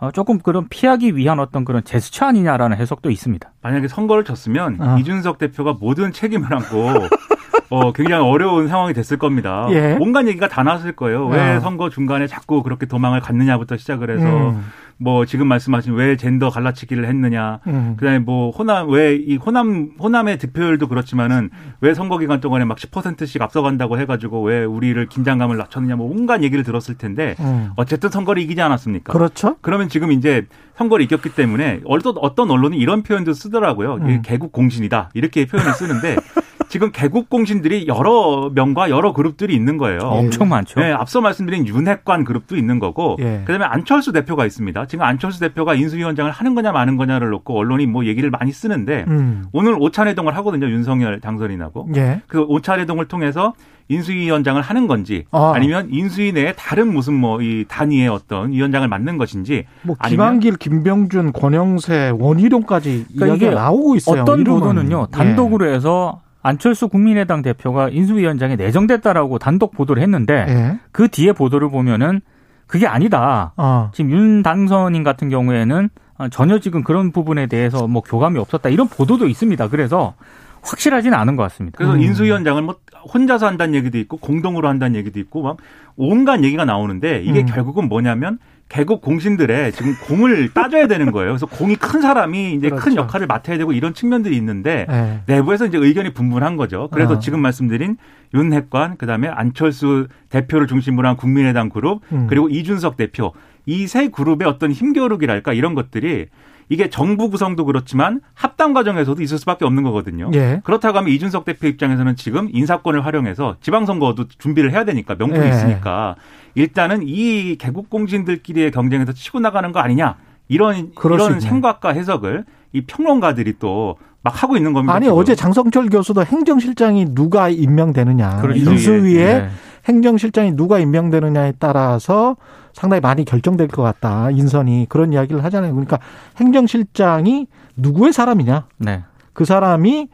어, 0.00 0.10
조금 0.10 0.38
그런 0.38 0.68
피하기 0.68 1.14
위한 1.16 1.38
어떤 1.40 1.64
그런 1.64 1.84
제스처 1.84 2.24
아니냐라는 2.24 2.76
해석도 2.78 3.10
있습니다. 3.10 3.52
만약에 3.60 3.86
선거를 3.86 4.24
졌으면 4.24 4.80
어. 4.80 4.98
이준석 4.98 5.38
대표가 5.38 5.74
모든 5.78 6.10
책임을 6.10 6.52
안고 6.52 7.08
어, 7.70 7.92
굉장히 7.92 8.24
어려운 8.28 8.68
상황이 8.68 8.92
됐을 8.92 9.16
겁니다. 9.16 9.66
예. 9.70 9.96
온갖 10.00 10.26
얘기가 10.26 10.48
다 10.48 10.62
나왔을 10.62 10.92
거예요. 10.92 11.26
왜 11.28 11.56
어. 11.56 11.60
선거 11.60 11.88
중간에 11.88 12.26
자꾸 12.26 12.62
그렇게 12.62 12.86
도망을 12.86 13.20
갔느냐부터 13.20 13.76
시작을 13.76 14.10
해서 14.10 14.50
음. 14.50 14.64
뭐 15.02 15.24
지금 15.24 15.46
말씀하신 15.46 15.94
왜 15.94 16.16
젠더 16.16 16.50
갈라치기를 16.50 17.06
했느냐. 17.06 17.60
음. 17.68 17.94
그다음에 17.98 18.18
뭐 18.18 18.50
호남 18.50 18.90
왜 18.90 19.16
이 19.16 19.36
호남 19.36 19.92
호남의 19.98 20.38
득표율도 20.38 20.88
그렇지만은 20.88 21.48
왜 21.80 21.94
선거 21.94 22.18
기간 22.18 22.40
동안에 22.40 22.64
막 22.66 22.76
10%씩 22.76 23.40
앞서간다고 23.40 23.98
해가지고 23.98 24.42
왜 24.42 24.64
우리를 24.64 25.06
긴장감을 25.06 25.56
낮췄느냐 25.56 25.96
뭐 25.96 26.10
온갖 26.10 26.42
얘기를 26.42 26.64
들었을 26.64 26.98
텐데 26.98 27.34
음. 27.40 27.70
어쨌든 27.76 28.10
선거를 28.10 28.42
이기지 28.42 28.60
않았습니까? 28.60 29.12
그렇죠. 29.12 29.56
그러면 29.62 29.88
지금 29.88 30.12
이제 30.12 30.44
선거를 30.76 31.04
이겼기 31.04 31.30
때문에 31.34 31.80
어떤 31.86 32.14
어떤 32.18 32.50
언론이 32.50 32.76
이런 32.76 33.02
표현도 33.02 33.32
쓰더라고요. 33.32 33.94
음. 34.02 34.22
개국 34.22 34.52
공신이다 34.52 35.10
이렇게 35.14 35.46
표현을 35.46 35.72
쓰는데. 35.74 36.16
지금 36.70 36.92
개국 36.92 37.28
공신들이 37.28 37.88
여러 37.88 38.48
명과 38.54 38.90
여러 38.90 39.12
그룹들이 39.12 39.54
있는 39.56 39.76
거예요. 39.76 39.98
엄청 40.02 40.48
많죠. 40.48 40.78
네, 40.78 40.92
앞서 40.92 41.20
말씀드린 41.20 41.66
윤핵관 41.66 42.22
그룹도 42.22 42.56
있는 42.56 42.78
거고, 42.78 43.16
예. 43.18 43.42
그다음에 43.44 43.64
안철수 43.64 44.12
대표가 44.12 44.46
있습니다. 44.46 44.86
지금 44.86 45.04
안철수 45.04 45.40
대표가 45.40 45.74
인수위원장을 45.74 46.30
하는 46.30 46.54
거냐 46.54 46.70
마는 46.70 46.96
거냐를 46.96 47.30
놓고 47.30 47.58
언론이 47.58 47.86
뭐 47.86 48.06
얘기를 48.06 48.30
많이 48.30 48.52
쓰는데 48.52 49.04
음. 49.08 49.46
오늘 49.52 49.74
오찬회동을 49.80 50.36
하거든요. 50.36 50.70
윤석열 50.70 51.18
당선인하고. 51.20 51.88
예. 51.96 52.22
그 52.28 52.42
오찬회동을 52.42 53.06
통해서 53.06 53.52
인수위원장을 53.88 54.62
하는 54.62 54.86
건지 54.86 55.24
아. 55.32 55.52
니면 55.60 55.88
인수위 55.90 56.30
내에 56.30 56.52
다른 56.56 56.92
무슨 56.94 57.14
뭐 57.14 57.40
이 57.40 57.64
단위의 57.66 58.06
어떤 58.08 58.52
위원장을 58.52 58.86
맡는 58.86 59.18
것인지 59.18 59.64
뭐 59.82 59.96
김한길, 60.06 60.56
김병준, 60.56 61.32
권영세, 61.32 62.12
원희룡까지 62.16 63.06
그러니까 63.16 63.34
이게 63.36 63.50
나오고 63.50 63.96
있어요. 63.96 64.22
어떤. 64.22 64.44
보도는요 64.44 65.06
단독으로 65.10 65.68
예. 65.68 65.74
해서 65.74 66.20
안철수 66.42 66.88
국민의당 66.88 67.42
대표가 67.42 67.88
인수위원장에 67.88 68.56
내정됐다라고 68.56 69.38
단독 69.38 69.72
보도를 69.72 70.02
했는데 70.02 70.46
예. 70.48 70.78
그 70.92 71.08
뒤에 71.08 71.32
보도를 71.32 71.70
보면은 71.70 72.20
그게 72.66 72.86
아니다. 72.86 73.52
어. 73.56 73.90
지금 73.92 74.10
윤 74.12 74.42
당선인 74.42 75.02
같은 75.02 75.28
경우에는 75.28 75.88
전혀 76.30 76.58
지금 76.58 76.84
그런 76.84 77.12
부분에 77.12 77.46
대해서 77.46 77.88
뭐 77.88 78.02
교감이 78.02 78.38
없었다 78.38 78.68
이런 78.68 78.88
보도도 78.88 79.26
있습니다. 79.26 79.68
그래서 79.68 80.14
확실하지는 80.62 81.16
않은 81.18 81.36
것 81.36 81.42
같습니다. 81.44 81.76
그래서 81.78 81.94
음. 81.94 82.00
인수위원장을 82.02 82.60
뭐 82.62 82.76
혼자서 83.12 83.46
한다는 83.46 83.74
얘기도 83.74 83.98
있고 83.98 84.16
공동으로 84.18 84.68
한다는 84.68 84.96
얘기도 84.96 85.18
있고 85.20 85.42
막 85.42 85.56
온갖 85.96 86.42
얘기가 86.44 86.64
나오는데 86.64 87.22
이게 87.22 87.40
음. 87.40 87.46
결국은 87.46 87.88
뭐냐면 87.88 88.38
개국 88.68 89.00
공신들의 89.00 89.72
지금 89.72 89.94
공을 90.06 90.50
따져야 90.54 90.86
되는 90.86 91.10
거예요. 91.10 91.30
그래서 91.32 91.46
공이 91.46 91.74
큰 91.76 92.00
사람이 92.00 92.52
이제 92.54 92.68
그렇죠. 92.68 92.84
큰 92.84 92.96
역할을 92.96 93.26
맡아야 93.26 93.58
되고 93.58 93.72
이런 93.72 93.94
측면들이 93.94 94.36
있는데 94.36 94.86
네. 94.88 95.22
내부에서 95.26 95.66
이제 95.66 95.76
의견이 95.78 96.12
분분한 96.12 96.56
거죠. 96.56 96.88
그래서 96.92 97.14
어. 97.14 97.18
지금 97.18 97.40
말씀드린 97.40 97.96
윤핵관 98.32 98.96
그다음에 98.96 99.26
안철수 99.28 100.06
대표를 100.28 100.66
중심으로 100.68 101.08
한 101.08 101.16
국민의당 101.16 101.68
그룹 101.68 102.02
음. 102.12 102.26
그리고 102.28 102.48
이준석 102.48 102.96
대표 102.96 103.32
이 103.66 103.86
세 103.86 104.08
그룹의 104.08 104.46
어떤 104.48 104.70
힘겨루기랄까 104.72 105.52
이런 105.52 105.74
것들이 105.74 106.26
이게 106.70 106.88
정부 106.88 107.28
구성도 107.28 107.66
그렇지만 107.66 108.20
합당 108.32 108.72
과정에서도 108.72 109.22
있을 109.22 109.36
수밖에 109.38 109.66
없는 109.66 109.82
거거든요. 109.82 110.30
예. 110.32 110.62
그렇다고 110.64 110.96
하면 110.98 111.12
이준석 111.12 111.44
대표 111.44 111.66
입장에서는 111.66 112.16
지금 112.16 112.48
인사권을 112.50 113.04
활용해서 113.04 113.56
지방선거도 113.60 114.28
준비를 114.38 114.72
해야 114.72 114.84
되니까 114.84 115.16
명분이 115.16 115.44
예. 115.44 115.50
있으니까 115.50 116.14
일단은 116.54 117.02
이 117.04 117.56
개국 117.56 117.90
공신들끼리의 117.90 118.70
경쟁에서 118.70 119.12
치고 119.12 119.40
나가는 119.40 119.70
거 119.72 119.80
아니냐 119.80 120.16
이런 120.48 120.92
이런 121.04 121.40
생각과 121.40 121.90
해석을 121.90 122.44
이 122.72 122.80
평론가들이 122.82 123.58
또 123.58 123.96
막 124.22 124.42
하고 124.42 124.56
있는 124.56 124.72
겁니다. 124.72 124.94
아니 124.94 125.06
지금. 125.06 125.18
어제 125.18 125.34
장성철 125.34 125.88
교수도 125.88 126.24
행정실장이 126.24 127.14
누가 127.14 127.48
임명되느냐 127.48 128.40
그렇죠. 128.42 128.70
인수위에 128.70 129.20
예. 129.22 129.48
행정실장이 129.88 130.52
누가 130.56 130.78
임명되느냐에 130.78 131.54
따라서 131.58 132.36
상당히 132.72 133.00
많이 133.00 133.24
결정될 133.24 133.68
것 133.68 133.82
같다. 133.82 134.30
인선이 134.30 134.86
그런 134.88 135.12
이야기를 135.12 135.44
하잖아요. 135.44 135.72
그러니까 135.72 135.98
행정실장이 136.38 137.46
누구의 137.76 138.12
사람이냐. 138.12 138.66
네. 138.78 139.02
그 139.32 139.44
사람이 139.44 140.08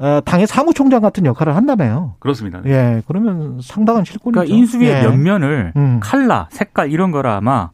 어, 0.00 0.20
당의 0.24 0.46
사무총장 0.46 1.00
같은 1.00 1.26
역할을 1.26 1.56
한다며요. 1.56 2.14
그렇습니다. 2.20 2.60
네. 2.62 2.70
예, 2.70 3.02
그러면 3.08 3.58
상당한 3.60 4.04
실권이죠. 4.04 4.40
그러니까 4.40 4.54
인수위의 4.54 4.90
예. 4.90 5.02
면면을 5.02 5.72
음. 5.76 5.98
칼라, 6.00 6.48
색깔 6.50 6.92
이런 6.92 7.10
거라 7.10 7.36
아마 7.36 7.70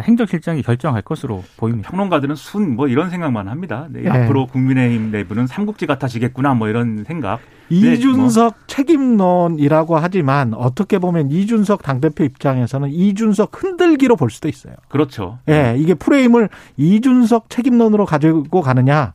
행정실장이 0.00 0.62
결정할 0.62 1.02
것으로 1.02 1.44
보입니다. 1.56 1.90
평론가들은 1.90 2.34
순 2.34 2.72
뭐 2.76 2.88
이런 2.88 3.10
생각만 3.10 3.48
합니다. 3.48 3.86
네, 3.90 4.02
네. 4.02 4.08
앞으로 4.08 4.46
국민의힘 4.46 5.10
내부는 5.10 5.46
삼국지 5.46 5.86
같아지겠구나 5.86 6.54
뭐 6.54 6.68
이런 6.68 7.04
생각. 7.04 7.40
이준석 7.68 8.52
네, 8.52 8.56
뭐. 8.58 8.66
책임론이라고 8.66 9.96
하지만 9.96 10.54
어떻게 10.54 10.98
보면 10.98 11.30
이준석 11.30 11.82
당대표 11.82 12.24
입장에서는 12.24 12.90
이준석 12.90 13.62
흔들기로 13.62 14.16
볼 14.16 14.30
수도 14.30 14.48
있어요. 14.48 14.74
그렇죠. 14.88 15.38
예, 15.48 15.52
네, 15.52 15.76
이게 15.78 15.94
프레임을 15.94 16.48
이준석 16.76 17.50
책임론으로 17.50 18.04
가지고 18.06 18.60
가느냐, 18.60 19.14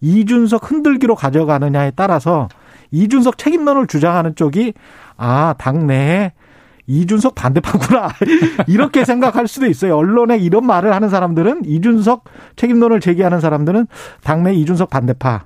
이준석 0.00 0.70
흔들기로 0.70 1.14
가져가느냐에 1.14 1.92
따라서 1.96 2.48
이준석 2.90 3.36
책임론을 3.38 3.86
주장하는 3.86 4.34
쪽이 4.34 4.72
아, 5.16 5.54
당내에 5.58 6.32
이준석 6.88 7.34
반대파구나. 7.34 8.08
이렇게 8.66 9.04
생각할 9.04 9.46
수도 9.46 9.66
있어요. 9.66 9.96
언론에 9.96 10.38
이런 10.38 10.66
말을 10.66 10.94
하는 10.94 11.08
사람들은 11.10 11.66
이준석 11.66 12.24
책임론을 12.56 13.00
제기하는 13.00 13.40
사람들은 13.40 13.86
당내 14.24 14.54
이준석 14.54 14.90
반대파. 14.90 15.44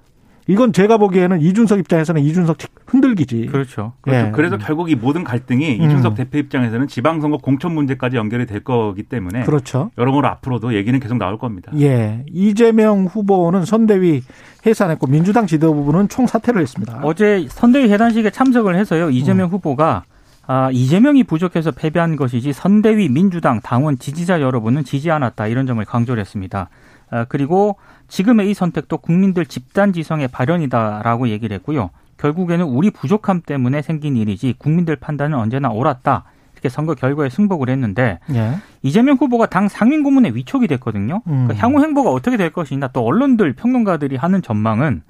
이건 0.48 0.72
제가 0.72 0.98
보기에는 0.98 1.40
이준석 1.40 1.78
입장에서는 1.80 2.20
이준석 2.22 2.58
흔들기지. 2.86 3.46
그렇죠. 3.46 3.92
그렇죠. 4.00 4.26
예. 4.26 4.32
그래서 4.32 4.58
결국 4.58 4.90
이 4.90 4.94
모든 4.94 5.22
갈등이 5.22 5.78
음. 5.78 5.84
이준석 5.84 6.16
대표 6.16 6.38
입장에서는 6.38 6.88
지방선거 6.88 7.38
공천 7.38 7.72
문제까지 7.74 8.16
연결이 8.16 8.46
될 8.46 8.64
거기 8.64 9.02
때문에 9.04 9.44
그렇죠. 9.44 9.90
여러모로 9.98 10.26
앞으로도 10.28 10.74
얘기는 10.74 10.98
계속 10.98 11.16
나올 11.18 11.38
겁니다. 11.38 11.70
예. 11.78 12.24
이재명 12.28 13.04
후보는 13.06 13.64
선대위 13.64 14.22
해산했고 14.66 15.06
민주당 15.06 15.46
지도부는 15.46 16.08
총사퇴를 16.08 16.60
했습니다. 16.60 17.00
어제 17.02 17.46
선대위 17.48 17.92
해단식에 17.92 18.30
참석을 18.30 18.76
해서요. 18.76 19.10
이재명 19.10 19.48
음. 19.48 19.52
후보가 19.52 20.04
아, 20.46 20.70
이재명이 20.72 21.24
부족해서 21.24 21.70
패배한 21.70 22.16
것이지 22.16 22.52
선대위 22.52 23.08
민주당 23.08 23.60
당원 23.60 23.98
지지자 23.98 24.40
여러분은 24.40 24.84
지지 24.84 25.10
않았다 25.10 25.46
이런 25.46 25.66
점을 25.66 25.84
강조를 25.84 26.20
했습니다. 26.20 26.68
아, 27.10 27.24
그리고 27.28 27.76
지금의 28.08 28.50
이 28.50 28.54
선택도 28.54 28.98
국민들 28.98 29.46
집단 29.46 29.92
지성의 29.92 30.28
발현이다라고 30.28 31.28
얘기를 31.28 31.54
했고요. 31.56 31.90
결국에는 32.18 32.64
우리 32.66 32.90
부족함 32.90 33.42
때문에 33.44 33.82
생긴 33.82 34.16
일이지 34.16 34.54
국민들 34.58 34.96
판단은 34.96 35.38
언제나 35.38 35.70
옳았다. 35.70 36.24
이렇게 36.54 36.68
선거 36.68 36.94
결과에 36.94 37.28
승복을 37.28 37.68
했는데 37.68 38.20
예. 38.32 38.56
이재명 38.82 39.16
후보가 39.16 39.46
당 39.46 39.66
상임 39.66 40.04
고문에 40.04 40.30
위촉이 40.30 40.68
됐거든요. 40.68 41.22
음. 41.26 41.46
그러니까 41.46 41.54
향후 41.56 41.82
행보가 41.82 42.10
어떻게 42.10 42.36
될 42.36 42.50
것이냐 42.50 42.88
또 42.88 43.04
언론들 43.04 43.54
평론가들이 43.54 44.16
하는 44.16 44.42
전망은 44.42 45.02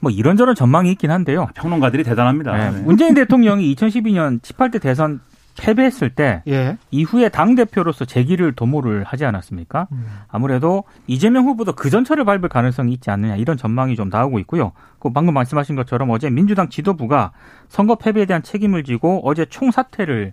뭐 0.00 0.10
이런저런 0.10 0.54
전망이 0.54 0.90
있긴 0.92 1.10
한데요. 1.10 1.48
평론가들이 1.54 2.04
대단합니다. 2.04 2.56
네. 2.56 2.70
네. 2.70 2.82
문재인 2.82 3.14
대통령이 3.14 3.74
2012년 3.74 4.40
18대 4.40 4.80
대선 4.80 5.20
패배했을 5.58 6.10
때 6.10 6.42
예. 6.48 6.78
이후에 6.90 7.28
당 7.28 7.54
대표로서 7.54 8.04
재기를 8.04 8.52
도모를 8.52 9.04
하지 9.04 9.24
않았습니까? 9.24 9.88
음. 9.92 10.06
아무래도 10.28 10.84
이재명 11.06 11.44
후보도 11.44 11.74
그 11.74 11.90
전철을 11.90 12.24
밟을 12.24 12.48
가능성이 12.48 12.92
있지 12.94 13.10
않느냐 13.10 13.36
이런 13.36 13.56
전망이 13.56 13.94
좀 13.96 14.08
나오고 14.08 14.38
있고요. 14.40 14.72
그 14.98 15.12
방금 15.12 15.34
말씀하신 15.34 15.76
것처럼 15.76 16.10
어제 16.10 16.30
민주당 16.30 16.68
지도부가 16.68 17.32
선거 17.68 17.96
패배에 17.96 18.24
대한 18.26 18.42
책임을 18.42 18.84
지고 18.84 19.20
어제 19.24 19.44
총사퇴를 19.44 20.32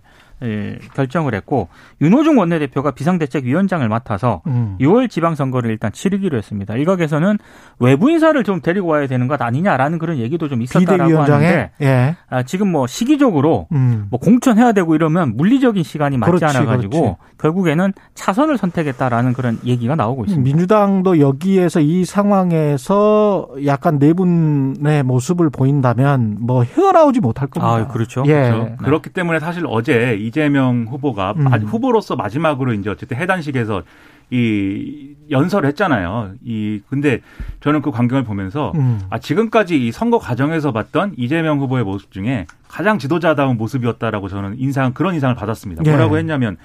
결정을 0.94 1.34
했고 1.34 1.68
윤호중 2.00 2.38
원내대표가 2.38 2.92
비상대책위원장을 2.92 3.88
맡아서 3.88 4.42
음. 4.46 4.76
6월 4.80 5.10
지방선거를 5.10 5.70
일단 5.70 5.92
치르기로 5.92 6.38
했습니다. 6.38 6.74
일각에서는 6.74 7.38
외부 7.80 8.10
인사를 8.10 8.42
좀 8.44 8.60
데리고 8.60 8.88
와야 8.88 9.06
되는 9.06 9.26
것 9.28 9.40
아니냐라는 9.40 9.98
그런 9.98 10.18
얘기도 10.18 10.48
좀 10.48 10.62
있었다라고 10.62 11.18
하는데 11.18 11.70
예. 11.80 12.16
아, 12.28 12.42
지금 12.42 12.70
뭐 12.70 12.86
시기적으로 12.86 13.66
음. 13.72 14.06
뭐 14.10 14.20
공천해야 14.20 14.72
되고 14.72 14.94
이러면 14.94 15.36
물리적인 15.36 15.82
시간이 15.82 16.18
맞지 16.18 16.44
않아 16.44 16.64
가지고 16.64 17.18
결국에는 17.38 17.92
차선을 18.14 18.58
선택했다라는 18.58 19.32
그런 19.32 19.58
얘기가 19.64 19.94
나오고 19.94 20.24
있습니다. 20.24 20.44
민주당도 20.44 21.20
여기에서 21.20 21.80
이 21.80 22.04
상황에서 22.04 23.48
약간 23.66 23.98
네 23.98 24.12
분의 24.12 25.02
모습을 25.02 25.50
보인다면 25.50 26.38
뭐 26.40 26.62
헤어나오지 26.64 27.20
못할 27.20 27.48
겁니다. 27.48 27.74
아, 27.74 27.86
그렇죠. 27.86 28.24
예. 28.26 28.32
그렇죠. 28.32 28.64
네. 28.64 28.76
그렇기 28.84 29.10
때문에 29.10 29.40
사실 29.40 29.64
어제 29.66 30.16
이 30.18 30.27
재명 30.30 30.86
후보가 30.88 31.34
음. 31.36 31.46
후보로서 31.64 32.16
마지막으로 32.16 32.72
이제 32.74 32.90
어쨌든 32.90 33.16
해단식에서 33.16 33.82
이 34.30 35.14
연설을 35.30 35.68
했잖아요. 35.70 36.32
이 36.44 36.80
근데 36.88 37.20
저는 37.60 37.80
그 37.80 37.90
광경을 37.90 38.24
보면서 38.24 38.72
음. 38.74 39.00
아 39.08 39.18
지금까지 39.18 39.86
이 39.86 39.90
선거 39.90 40.18
과정에서 40.18 40.72
봤던 40.72 41.14
이재명 41.16 41.60
후보의 41.60 41.84
모습 41.84 42.12
중에 42.12 42.46
가장 42.68 42.98
지도자다운 42.98 43.56
모습이었다라고 43.56 44.28
저는 44.28 44.56
인상 44.58 44.92
그런 44.92 45.14
인상을 45.14 45.34
받았습니다. 45.34 45.82
예. 45.86 45.90
뭐라고 45.90 46.18
했냐면 46.18 46.58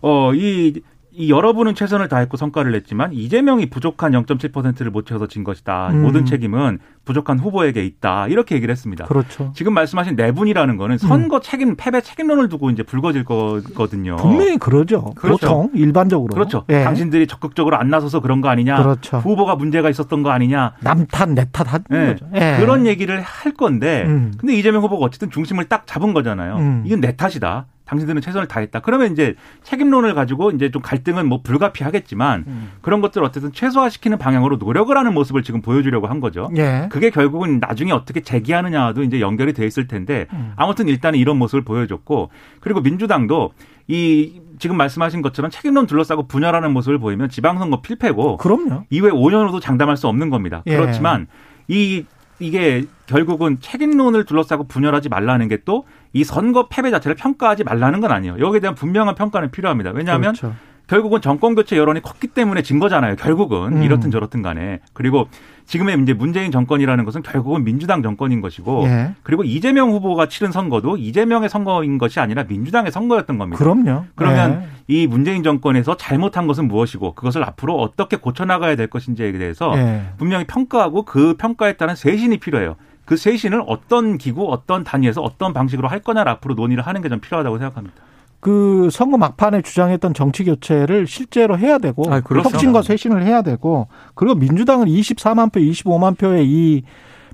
어이 0.00 0.80
이 1.20 1.30
여러분은 1.30 1.74
최선을 1.74 2.08
다했고 2.08 2.38
성과를 2.38 2.72
냈지만 2.72 3.12
이재명이 3.12 3.66
부족한 3.68 4.12
0.7%를 4.12 4.90
못 4.90 5.06
채워서 5.06 5.26
진 5.26 5.44
것이다. 5.44 5.90
음. 5.90 6.02
모든 6.02 6.24
책임은 6.24 6.78
부족한 7.04 7.38
후보에게 7.38 7.84
있다. 7.84 8.26
이렇게 8.28 8.54
얘기를 8.54 8.72
했습니다. 8.72 9.04
그렇죠. 9.04 9.52
지금 9.54 9.74
말씀하신 9.74 10.16
네 10.16 10.32
분이라는 10.32 10.76
거는 10.78 10.96
선거 10.96 11.36
음. 11.36 11.40
책임, 11.42 11.76
패배 11.76 12.00
책임론을 12.00 12.48
두고 12.48 12.70
이제 12.70 12.82
불거질 12.82 13.24
거거든요. 13.24 14.16
분명히 14.16 14.56
그러죠. 14.56 15.12
그렇죠. 15.14 15.46
보통 15.46 15.70
일반적으로. 15.74 16.32
그렇죠. 16.32 16.64
예. 16.70 16.84
당신들이 16.84 17.26
적극적으로 17.26 17.76
안 17.76 17.90
나서서 17.90 18.20
그런 18.20 18.40
거 18.40 18.48
아니냐. 18.48 18.82
그렇죠. 18.82 19.18
후보가 19.18 19.56
문제가 19.56 19.90
있었던 19.90 20.22
거 20.22 20.30
아니냐. 20.30 20.72
남탓, 20.80 21.30
내탓 21.30 21.66
하는 21.70 21.84
예. 21.92 22.12
거죠. 22.12 22.26
예. 22.34 22.56
그런 22.58 22.86
얘기를 22.86 23.20
할 23.20 23.52
건데 23.52 24.04
음. 24.06 24.32
근데 24.38 24.54
이재명 24.54 24.82
후보가 24.82 25.04
어쨌든 25.04 25.30
중심을 25.30 25.64
딱 25.64 25.86
잡은 25.86 26.14
거잖아요. 26.14 26.56
음. 26.56 26.82
이건 26.86 27.00
내 27.00 27.14
탓이다. 27.14 27.66
당신들은 27.90 28.22
최선을 28.22 28.46
다했다. 28.46 28.80
그러면 28.80 29.10
이제 29.10 29.34
책임론을 29.64 30.14
가지고 30.14 30.52
이제 30.52 30.70
좀 30.70 30.80
갈등은 30.80 31.28
뭐 31.28 31.42
불가피하겠지만 31.42 32.44
음. 32.46 32.70
그런 32.82 33.00
것들을 33.00 33.26
어쨌든 33.26 33.52
최소화시키는 33.52 34.16
방향으로 34.16 34.58
노력을 34.58 34.96
하는 34.96 35.12
모습을 35.12 35.42
지금 35.42 35.60
보여주려고 35.60 36.06
한 36.06 36.20
거죠. 36.20 36.48
예. 36.56 36.86
그게 36.90 37.10
결국은 37.10 37.58
나중에 37.58 37.90
어떻게 37.90 38.20
재기하느냐도 38.20 39.02
이제 39.02 39.20
연결이 39.20 39.52
돼 39.52 39.66
있을 39.66 39.88
텐데 39.88 40.26
음. 40.32 40.52
아무튼 40.54 40.86
일단은 40.86 41.18
이런 41.18 41.36
모습을 41.36 41.64
보여줬고 41.64 42.30
그리고 42.60 42.80
민주당도 42.80 43.54
이 43.88 44.40
지금 44.60 44.76
말씀하신 44.76 45.20
것처럼 45.20 45.50
책임론 45.50 45.86
둘러싸고 45.86 46.28
분열하는 46.28 46.72
모습을 46.72 46.98
보이면 46.98 47.28
지방선거 47.28 47.80
필패고 47.80 48.36
그럼요. 48.36 48.84
이후에 48.90 49.10
5년으로도 49.10 49.60
장담할 49.60 49.96
수 49.96 50.06
없는 50.06 50.30
겁니다. 50.30 50.62
예. 50.66 50.76
그렇지만 50.76 51.26
이 51.66 52.04
이게 52.40 52.84
결국은 53.06 53.58
책임론을 53.60 54.24
둘러싸고 54.24 54.66
분열하지 54.66 55.08
말라는 55.08 55.48
게 55.48 55.58
또 55.58 55.84
이 56.12 56.24
선거 56.24 56.66
패배 56.68 56.90
자체를 56.90 57.14
평가하지 57.14 57.62
말라는 57.64 58.00
건 58.00 58.10
아니에요. 58.10 58.38
여기에 58.40 58.60
대한 58.60 58.74
분명한 58.74 59.14
평가는 59.14 59.50
필요합니다. 59.50 59.90
왜냐하면 59.90 60.34
그렇죠. 60.34 60.56
결국은 60.88 61.20
정권 61.20 61.54
교체 61.54 61.76
여론이 61.76 62.02
컸기 62.02 62.26
때문에 62.26 62.62
진 62.62 62.80
거잖아요. 62.80 63.14
결국은 63.14 63.76
음. 63.76 63.82
이렇든 63.84 64.10
저렇든 64.10 64.42
간에 64.42 64.80
그리고 64.92 65.28
지금의 65.70 66.00
이제 66.02 66.12
문재인 66.12 66.50
정권이라는 66.50 67.04
것은 67.04 67.22
결국은 67.22 67.62
민주당 67.62 68.02
정권인 68.02 68.40
것이고 68.40 68.82
예. 68.86 69.14
그리고 69.22 69.44
이재명 69.44 69.92
후보가 69.92 70.26
치른 70.26 70.50
선거도 70.50 70.96
이재명의 70.96 71.48
선거인 71.48 71.96
것이 71.96 72.18
아니라 72.18 72.42
민주당의 72.42 72.90
선거였던 72.90 73.38
겁니다. 73.38 73.56
그럼요. 73.56 74.06
그러면 74.16 74.64
예. 74.64 74.68
이 74.88 75.06
문재인 75.06 75.44
정권에서 75.44 75.96
잘못한 75.96 76.48
것은 76.48 76.66
무엇이고 76.66 77.14
그것을 77.14 77.44
앞으로 77.44 77.76
어떻게 77.80 78.16
고쳐나가야 78.16 78.74
될 78.74 78.88
것인지에 78.88 79.30
대해서 79.30 79.72
예. 79.76 80.06
분명히 80.18 80.44
평가하고 80.44 81.04
그 81.04 81.34
평가에 81.38 81.74
따른 81.74 81.94
쇄신이 81.94 82.38
필요해요. 82.38 82.74
그 83.04 83.16
쇄신을 83.16 83.62
어떤 83.68 84.18
기구, 84.18 84.50
어떤 84.50 84.82
단위에서 84.82 85.20
어떤 85.22 85.52
방식으로 85.52 85.86
할 85.86 86.00
거냐를 86.00 86.32
앞으로 86.32 86.54
논의를 86.54 86.84
하는 86.84 87.00
게 87.00 87.08
좀 87.08 87.20
필요하다고 87.20 87.58
생각합니다. 87.58 87.96
그 88.40 88.88
선거 88.90 89.18
막판에 89.18 89.62
주장했던 89.62 90.14
정치 90.14 90.44
교체를 90.44 91.06
실제로 91.06 91.58
해야 91.58 91.78
되고 91.78 92.02
아, 92.10 92.20
그렇죠. 92.20 92.48
혁신과 92.48 92.82
쇄신을 92.82 93.24
해야 93.24 93.42
되고 93.42 93.88
그리고 94.14 94.34
민주당은 94.34 94.86
24만 94.86 95.52
표, 95.52 95.60
25만 95.60 96.16
표의 96.18 96.46
이 96.48 96.82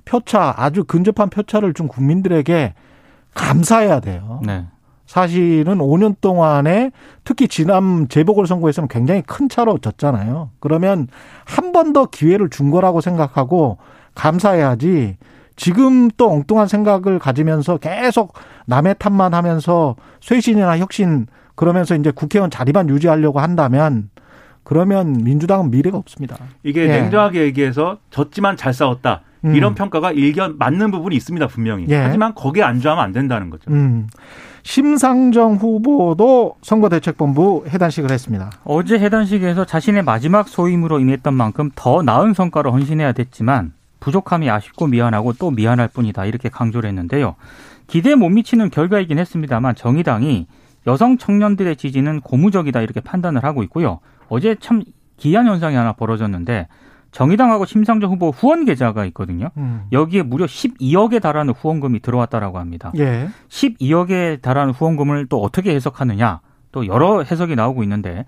표차 0.05 0.53
아주 0.57 0.83
근접한 0.83 1.29
표차를 1.29 1.73
준 1.73 1.87
국민들에게 1.87 2.73
감사해야 3.33 3.99
돼요. 3.99 4.41
네. 4.45 4.65
사실은 5.05 5.77
5년 5.77 6.15
동안에 6.19 6.91
특히 7.23 7.47
지난 7.47 8.09
재보궐선거에서는 8.09 8.89
굉장히 8.89 9.21
큰 9.21 9.47
차로 9.47 9.77
졌잖아요. 9.79 10.49
그러면 10.59 11.07
한 11.45 11.71
번 11.71 11.93
더 11.93 12.05
기회를 12.07 12.49
준 12.49 12.69
거라고 12.71 12.99
생각하고 12.99 13.77
감사해야지 14.15 15.17
지금 15.57 16.09
또 16.11 16.31
엉뚱한 16.31 16.67
생각을 16.67 17.19
가지면서 17.19 17.77
계속 17.77 18.33
남의 18.67 18.95
탓만 18.99 19.33
하면서 19.33 19.95
쇄신이나 20.21 20.77
혁신 20.77 21.27
그러면서 21.55 21.95
이제 21.95 22.11
국회의원 22.11 22.49
자리만 22.49 22.87
유지하려고 22.87 23.39
한다면 23.39 24.09
그러면 24.63 25.23
민주당은 25.23 25.71
미래가 25.71 25.97
없습니다. 25.97 26.37
이게 26.63 26.83
예. 26.83 26.87
냉정하게 26.87 27.41
얘기해서 27.41 27.97
졌지만 28.11 28.55
잘 28.55 28.73
싸웠다. 28.73 29.21
음. 29.45 29.55
이런 29.55 29.75
평가가 29.75 30.11
일견 30.11 30.57
맞는 30.57 30.91
부분이 30.91 31.15
있습니다, 31.15 31.47
분명히. 31.47 31.85
예. 31.89 31.95
하지만 31.95 32.35
거기에 32.35 32.63
안주하면 32.63 33.03
안 33.03 33.11
된다는 33.11 33.49
거죠. 33.49 33.71
음. 33.71 34.07
심상정 34.63 35.55
후보도 35.55 36.55
선거대책본부 36.61 37.65
해단식을 37.69 38.11
했습니다. 38.11 38.51
어제 38.65 38.99
해단식에서 38.99 39.63
자신의 39.63 40.03
마지막 40.03 40.49
소임으로 40.49 40.99
임했던 40.99 41.33
만큼 41.33 41.71
더 41.73 42.03
나은 42.03 42.33
성과를 42.33 42.73
헌신해야 42.73 43.13
됐지만 43.13 43.71
부족함이 43.99 44.49
아쉽고 44.49 44.87
미안하고 44.87 45.33
또 45.33 45.51
미안할 45.51 45.87
뿐이다 45.89 46.25
이렇게 46.25 46.49
강조를 46.49 46.89
했는데요. 46.89 47.35
기대에 47.87 48.15
못 48.15 48.29
미치는 48.29 48.69
결과이긴 48.69 49.17
했습니다만 49.19 49.75
정의당이 49.75 50.47
여성 50.85 51.17
청년들의 51.17 51.75
지지는 51.75 52.21
고무적이다 52.21 52.81
이렇게 52.81 52.99
판단을 52.99 53.43
하고 53.43 53.63
있고요. 53.63 53.99
어제 54.29 54.55
참 54.55 54.83
기이한 55.17 55.47
현상이 55.47 55.75
하나 55.75 55.93
벌어졌는데 55.93 56.67
정의당하고 57.11 57.65
심상정 57.65 58.11
후보 58.11 58.29
후원 58.29 58.65
계좌가 58.65 59.05
있거든요. 59.05 59.49
음. 59.57 59.85
여기에 59.91 60.23
무려 60.23 60.45
12억에 60.45 61.21
달하는 61.21 61.53
후원금이 61.53 62.01
들어왔다라고 62.01 62.59
합니다. 62.59 62.91
예. 62.97 63.29
12억에 63.49 64.41
달하는 64.41 64.73
후원금을 64.73 65.27
또 65.27 65.41
어떻게 65.41 65.73
해석하느냐 65.73 66.41
또 66.71 66.85
여러 66.85 67.23
해석이 67.23 67.55
나오고 67.55 67.83
있는데 67.83 68.25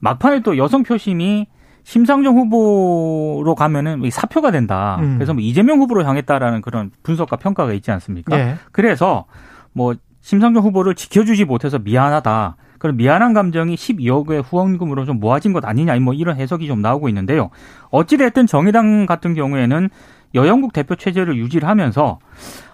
막판에 0.00 0.40
또 0.40 0.56
여성 0.58 0.82
표심이 0.82 1.46
심상정 1.84 2.36
후보로 2.36 3.54
가면은 3.54 4.02
사표가 4.10 4.50
된다. 4.50 4.98
음. 5.00 5.14
그래서 5.16 5.34
뭐 5.34 5.42
이재명 5.42 5.80
후보로 5.80 6.04
향했다라는 6.04 6.62
그런 6.62 6.90
분석과 7.02 7.36
평가가 7.36 7.72
있지 7.74 7.90
않습니까? 7.90 8.36
네. 8.36 8.56
그래서 8.72 9.26
뭐 9.72 9.94
심상정 10.20 10.64
후보를 10.64 10.94
지켜주지 10.94 11.44
못해서 11.44 11.78
미안하다. 11.78 12.56
그런 12.78 12.96
미안한 12.96 13.32
감정이 13.34 13.76
12억의 13.76 14.42
후원금으로 14.44 15.04
좀 15.04 15.20
모아진 15.20 15.52
것 15.52 15.64
아니냐, 15.64 15.98
뭐 16.00 16.12
이런 16.12 16.36
해석이 16.36 16.66
좀 16.66 16.82
나오고 16.82 17.08
있는데요. 17.08 17.50
어찌됐든 17.90 18.46
정의당 18.46 19.06
같은 19.06 19.34
경우에는 19.34 19.88
여영국 20.34 20.72
대표 20.72 20.94
체제를 20.94 21.36
유지를 21.36 21.68
하면서 21.68 22.18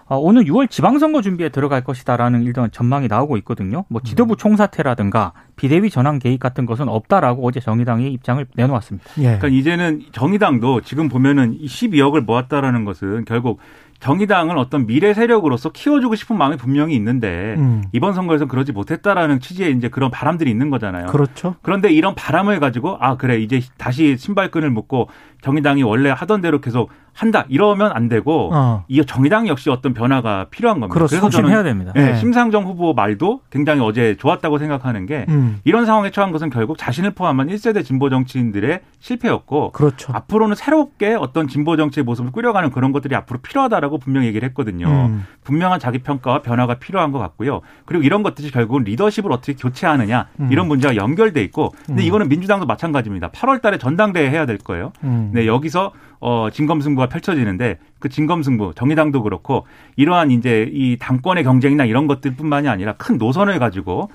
오늘 0.17 0.43
6월 0.45 0.69
지방선거 0.69 1.21
준비에 1.21 1.49
들어갈 1.49 1.83
것이다라는 1.83 2.43
일단 2.43 2.69
전망이 2.71 3.07
나오고 3.07 3.37
있거든요. 3.37 3.85
뭐 3.87 4.01
지도부 4.03 4.35
총사퇴라든가 4.35 5.33
비대위 5.55 5.89
전환 5.89 6.19
개입 6.19 6.39
같은 6.39 6.65
것은 6.65 6.89
없다라고 6.89 7.47
어제 7.47 7.59
정의당이 7.59 8.11
입장을 8.13 8.45
내놓았습니다. 8.55 9.09
예. 9.19 9.23
그러니까 9.23 9.47
이제는 9.47 10.03
정의당도 10.11 10.81
지금 10.81 11.07
보면은 11.07 11.57
12억을 11.59 12.21
모았다라는 12.21 12.85
것은 12.85 13.25
결국 13.25 13.59
정의당을 14.01 14.57
어떤 14.57 14.87
미래 14.87 15.13
세력으로서 15.13 15.69
키워주고 15.69 16.15
싶은 16.15 16.35
마음이 16.35 16.57
분명히 16.57 16.95
있는데 16.95 17.53
음. 17.57 17.83
이번 17.91 18.13
선거에서 18.13 18.47
그러지 18.47 18.71
못했다라는 18.71 19.39
취지의 19.39 19.73
이제 19.73 19.89
그런 19.89 20.09
바람들이 20.09 20.49
있는 20.49 20.71
거잖아요. 20.71 21.05
그렇죠. 21.05 21.55
그런데 21.61 21.91
이런 21.91 22.15
바람을 22.15 22.59
가지고 22.59 22.97
아 22.99 23.15
그래 23.15 23.37
이제 23.39 23.61
다시 23.77 24.17
신발끈을 24.17 24.71
묶고 24.71 25.09
정의당이 25.41 25.83
원래 25.83 26.09
하던 26.09 26.41
대로 26.41 26.61
계속 26.61 26.91
한다 27.13 27.45
이러면 27.49 27.91
안 27.93 28.07
되고 28.07 28.49
어. 28.53 28.85
이 28.87 29.03
정의당 29.05 29.47
역시 29.47 29.69
어떤 29.69 29.93
변화가 29.93 30.47
필요한 30.49 30.79
겁니다. 30.79 30.93
그렇죠. 30.93 31.19
그래서 31.19 31.29
저는 31.29 31.49
해야 31.49 31.61
됩니다. 31.61 31.91
네, 31.93 32.11
네. 32.11 32.17
심상정 32.17 32.63
후보 32.65 32.93
말도 32.93 33.41
굉장히 33.49 33.81
어제 33.81 34.15
좋았다고 34.17 34.59
생각하는 34.59 35.05
게 35.05 35.25
음. 35.29 35.59
이런 35.63 35.85
상황에 35.85 36.09
처한 36.11 36.31
것은 36.31 36.49
결국 36.49 36.77
자신을 36.77 37.11
포함한 37.11 37.47
1세대 37.47 37.83
진보 37.83 38.09
정치인들의 38.09 38.79
실패였고 38.99 39.71
그렇죠. 39.71 40.13
앞으로는 40.13 40.55
새롭게 40.55 41.15
어떤 41.15 41.47
진보 41.47 41.75
정치의 41.75 42.03
모습을 42.05 42.31
꾸려가는 42.31 42.71
그런 42.71 42.91
것들이 42.91 43.15
앞으로 43.15 43.39
필요하다라고 43.41 43.97
분명히 43.97 44.27
얘기를 44.27 44.47
했거든요. 44.49 44.87
음. 44.87 45.25
분명한 45.43 45.79
자기 45.79 45.99
평가와 45.99 46.41
변화가 46.41 46.75
필요한 46.75 47.11
것 47.11 47.19
같고요. 47.19 47.61
그리고 47.85 48.03
이런 48.03 48.23
것들이 48.23 48.51
결국은 48.51 48.83
리더십을 48.83 49.31
어떻게 49.31 49.53
교체하느냐 49.53 50.27
음. 50.39 50.49
이런 50.51 50.67
문제와 50.67 50.95
연결돼 50.95 51.43
있고 51.43 51.73
근데 51.85 52.03
음. 52.03 52.07
이거는 52.07 52.29
민주당도 52.29 52.65
마찬가지입니다. 52.65 53.31
8월 53.31 53.61
달에 53.61 53.77
전당대회 53.77 54.29
해야 54.29 54.45
될 54.45 54.57
거예요. 54.57 54.93
음. 55.31 55.33
네, 55.33 55.47
여기서 55.47 55.91
어, 56.19 56.49
진검승부가 56.51 57.07
펼쳐지는데 57.07 57.79
그 57.99 58.09
진검승부 58.09 58.73
정의당도 58.75 59.23
그렇고 59.23 59.65
이러한 59.95 60.31
이제 60.31 60.69
이 60.71 60.97
당권의 60.99 61.43
경쟁이나 61.43 61.85
이런 61.85 62.07
것들뿐만이 62.07 62.67
아니라 62.67 62.93
큰 62.93 63.17
노선을 63.17 63.59
가지고 63.59 64.09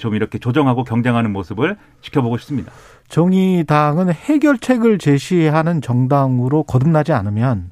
좀 0.00 0.14
이렇게 0.14 0.38
조정하고 0.38 0.84
경쟁하는 0.84 1.32
모습을 1.32 1.76
지켜보고 2.00 2.38
싶습니다. 2.38 2.72
정의당은 3.08 4.10
해결책을 4.10 4.98
제시하는 4.98 5.80
정당으로 5.80 6.62
거듭나지 6.62 7.12
않으면 7.12 7.70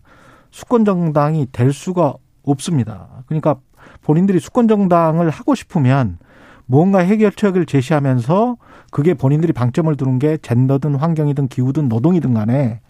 수권 0.51 0.85
정당이 0.85 1.49
될 1.51 1.73
수가 1.73 2.15
없습니다. 2.45 3.09
그러니까 3.27 3.57
본인들이 4.03 4.39
수권 4.39 4.69
정당을 4.69 5.31
하고 5.31 5.55
싶으면 5.55 6.19
뭔가 6.67 7.01
해결책을 7.01 7.67
제시하면서 7.67 8.57
그게 8.91 9.15
본인들이 9.15 9.53
방점을 9.53 9.95
두는 9.97 10.19
게 10.19 10.37
젠더든 10.39 10.95
환경이든 10.97 11.49
기후든 11.49 11.89
노동이든 11.89 12.35
간에 12.35 12.81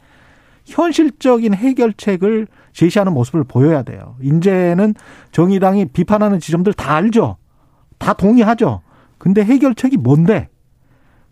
현실적인 0.67 1.55
해결책을 1.55 2.47
제시하는 2.73 3.13
모습을 3.13 3.45
보여야 3.45 3.83
돼요. 3.83 4.17
이제는 4.23 4.95
정의당이 5.33 5.87
비판하는 5.87 6.41
지점들 6.41 6.73
다 6.73 6.95
알죠. 6.95 7.37
다 7.99 8.13
동의하죠. 8.13 8.81
근데 9.19 9.45
해결책이 9.45 9.97
뭔데? 9.99 10.49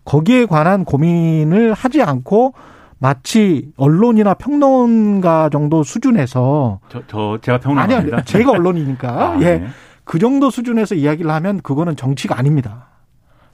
거기에 0.05 0.47
관한 0.47 0.85
고민을 0.85 1.75
하지 1.75 2.03
않고 2.03 2.55
마치 2.99 3.73
언론이나 3.77 4.35
평론가 4.35 5.49
정도 5.51 5.83
수준에서 5.83 6.81
저, 6.89 7.03
저 7.09 7.39
제가 7.43 7.59
평론가입니다. 7.59 8.17
아니요, 8.17 8.25
제가 8.25 8.53
언론이니까 8.53 9.09
아, 9.11 9.41
예. 9.41 9.59
네. 9.59 9.67
그 10.05 10.19
정도 10.19 10.51
수준에서 10.51 10.95
이야기를 10.95 11.31
하면 11.31 11.61
그거는 11.61 11.97
정치가 11.97 12.39
아닙니다. 12.39 12.87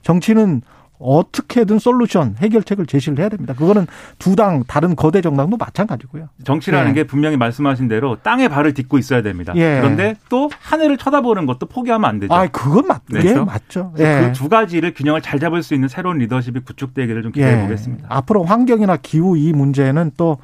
정치는 0.01 0.61
어떻게든 1.01 1.79
솔루션 1.79 2.35
해결책을 2.39 2.85
제시를 2.85 3.19
해야 3.19 3.29
됩니다. 3.29 3.53
그거는 3.53 3.87
두 4.17 4.35
당 4.35 4.65
다른 4.67 4.97
거대 4.97 5.21
정당도 5.21 5.55
마찬가지고요. 5.55 6.27
정치라는 6.43 6.89
예. 6.89 6.93
게 6.93 7.03
분명히 7.05 7.37
말씀하신 7.37 7.87
대로 7.87 8.17
땅에 8.21 8.49
발을 8.49 8.73
딛고 8.73 8.97
있어야 8.97 9.21
됩니다. 9.21 9.53
예. 9.55 9.79
그런데 9.79 10.15
또 10.27 10.49
하늘을 10.59 10.97
쳐다보는 10.97 11.45
것도 11.45 11.67
포기하면 11.67 12.09
안 12.09 12.19
되죠. 12.19 12.33
아, 12.33 12.47
그건 12.47 12.87
맞, 12.87 13.01
네. 13.09 13.21
예, 13.23 13.33
맞죠. 13.33 13.93
예. 13.97 14.27
그두 14.33 14.49
가지를 14.49 14.93
균형을 14.93 15.21
잘 15.21 15.39
잡을 15.39 15.63
수 15.63 15.73
있는 15.73 15.87
새로운 15.87 16.17
리더십이 16.17 16.59
구축되기를 16.61 17.23
좀 17.23 17.31
기대해 17.31 17.59
예. 17.59 17.61
보겠습니다. 17.63 18.07
앞으로 18.09 18.43
환경이나 18.43 18.97
기후 18.97 19.37
이 19.37 19.53
문제는 19.53 20.11
또 20.17 20.37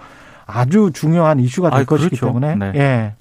아주 0.45 0.91
중요한 0.93 1.39
이슈가 1.39 1.69
될 1.71 1.81
아, 1.81 1.83
것이기 1.83 2.15
그렇죠. 2.15 2.27
때문에 2.27 2.55
네. 2.55 2.71
예. 2.75 3.13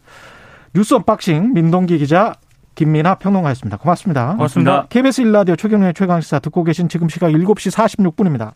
뉴스 0.73 0.95
언박싱 0.95 1.53
민동기 1.55 1.99
기자 1.99 2.35
김민아 2.75 3.17
평론가였습니다. 3.17 3.77
고맙습니다. 3.77 4.33
고맙습니다. 4.33 4.87
KBS 4.89 5.23
일라디오 5.23 5.57
최경영의 5.57 5.95
최강시사 5.95 6.41
듣고 6.41 6.65
계신 6.65 6.89
지금 6.89 7.09
시각 7.09 7.31
7시 7.31 7.73
46분입니다. 7.73 8.53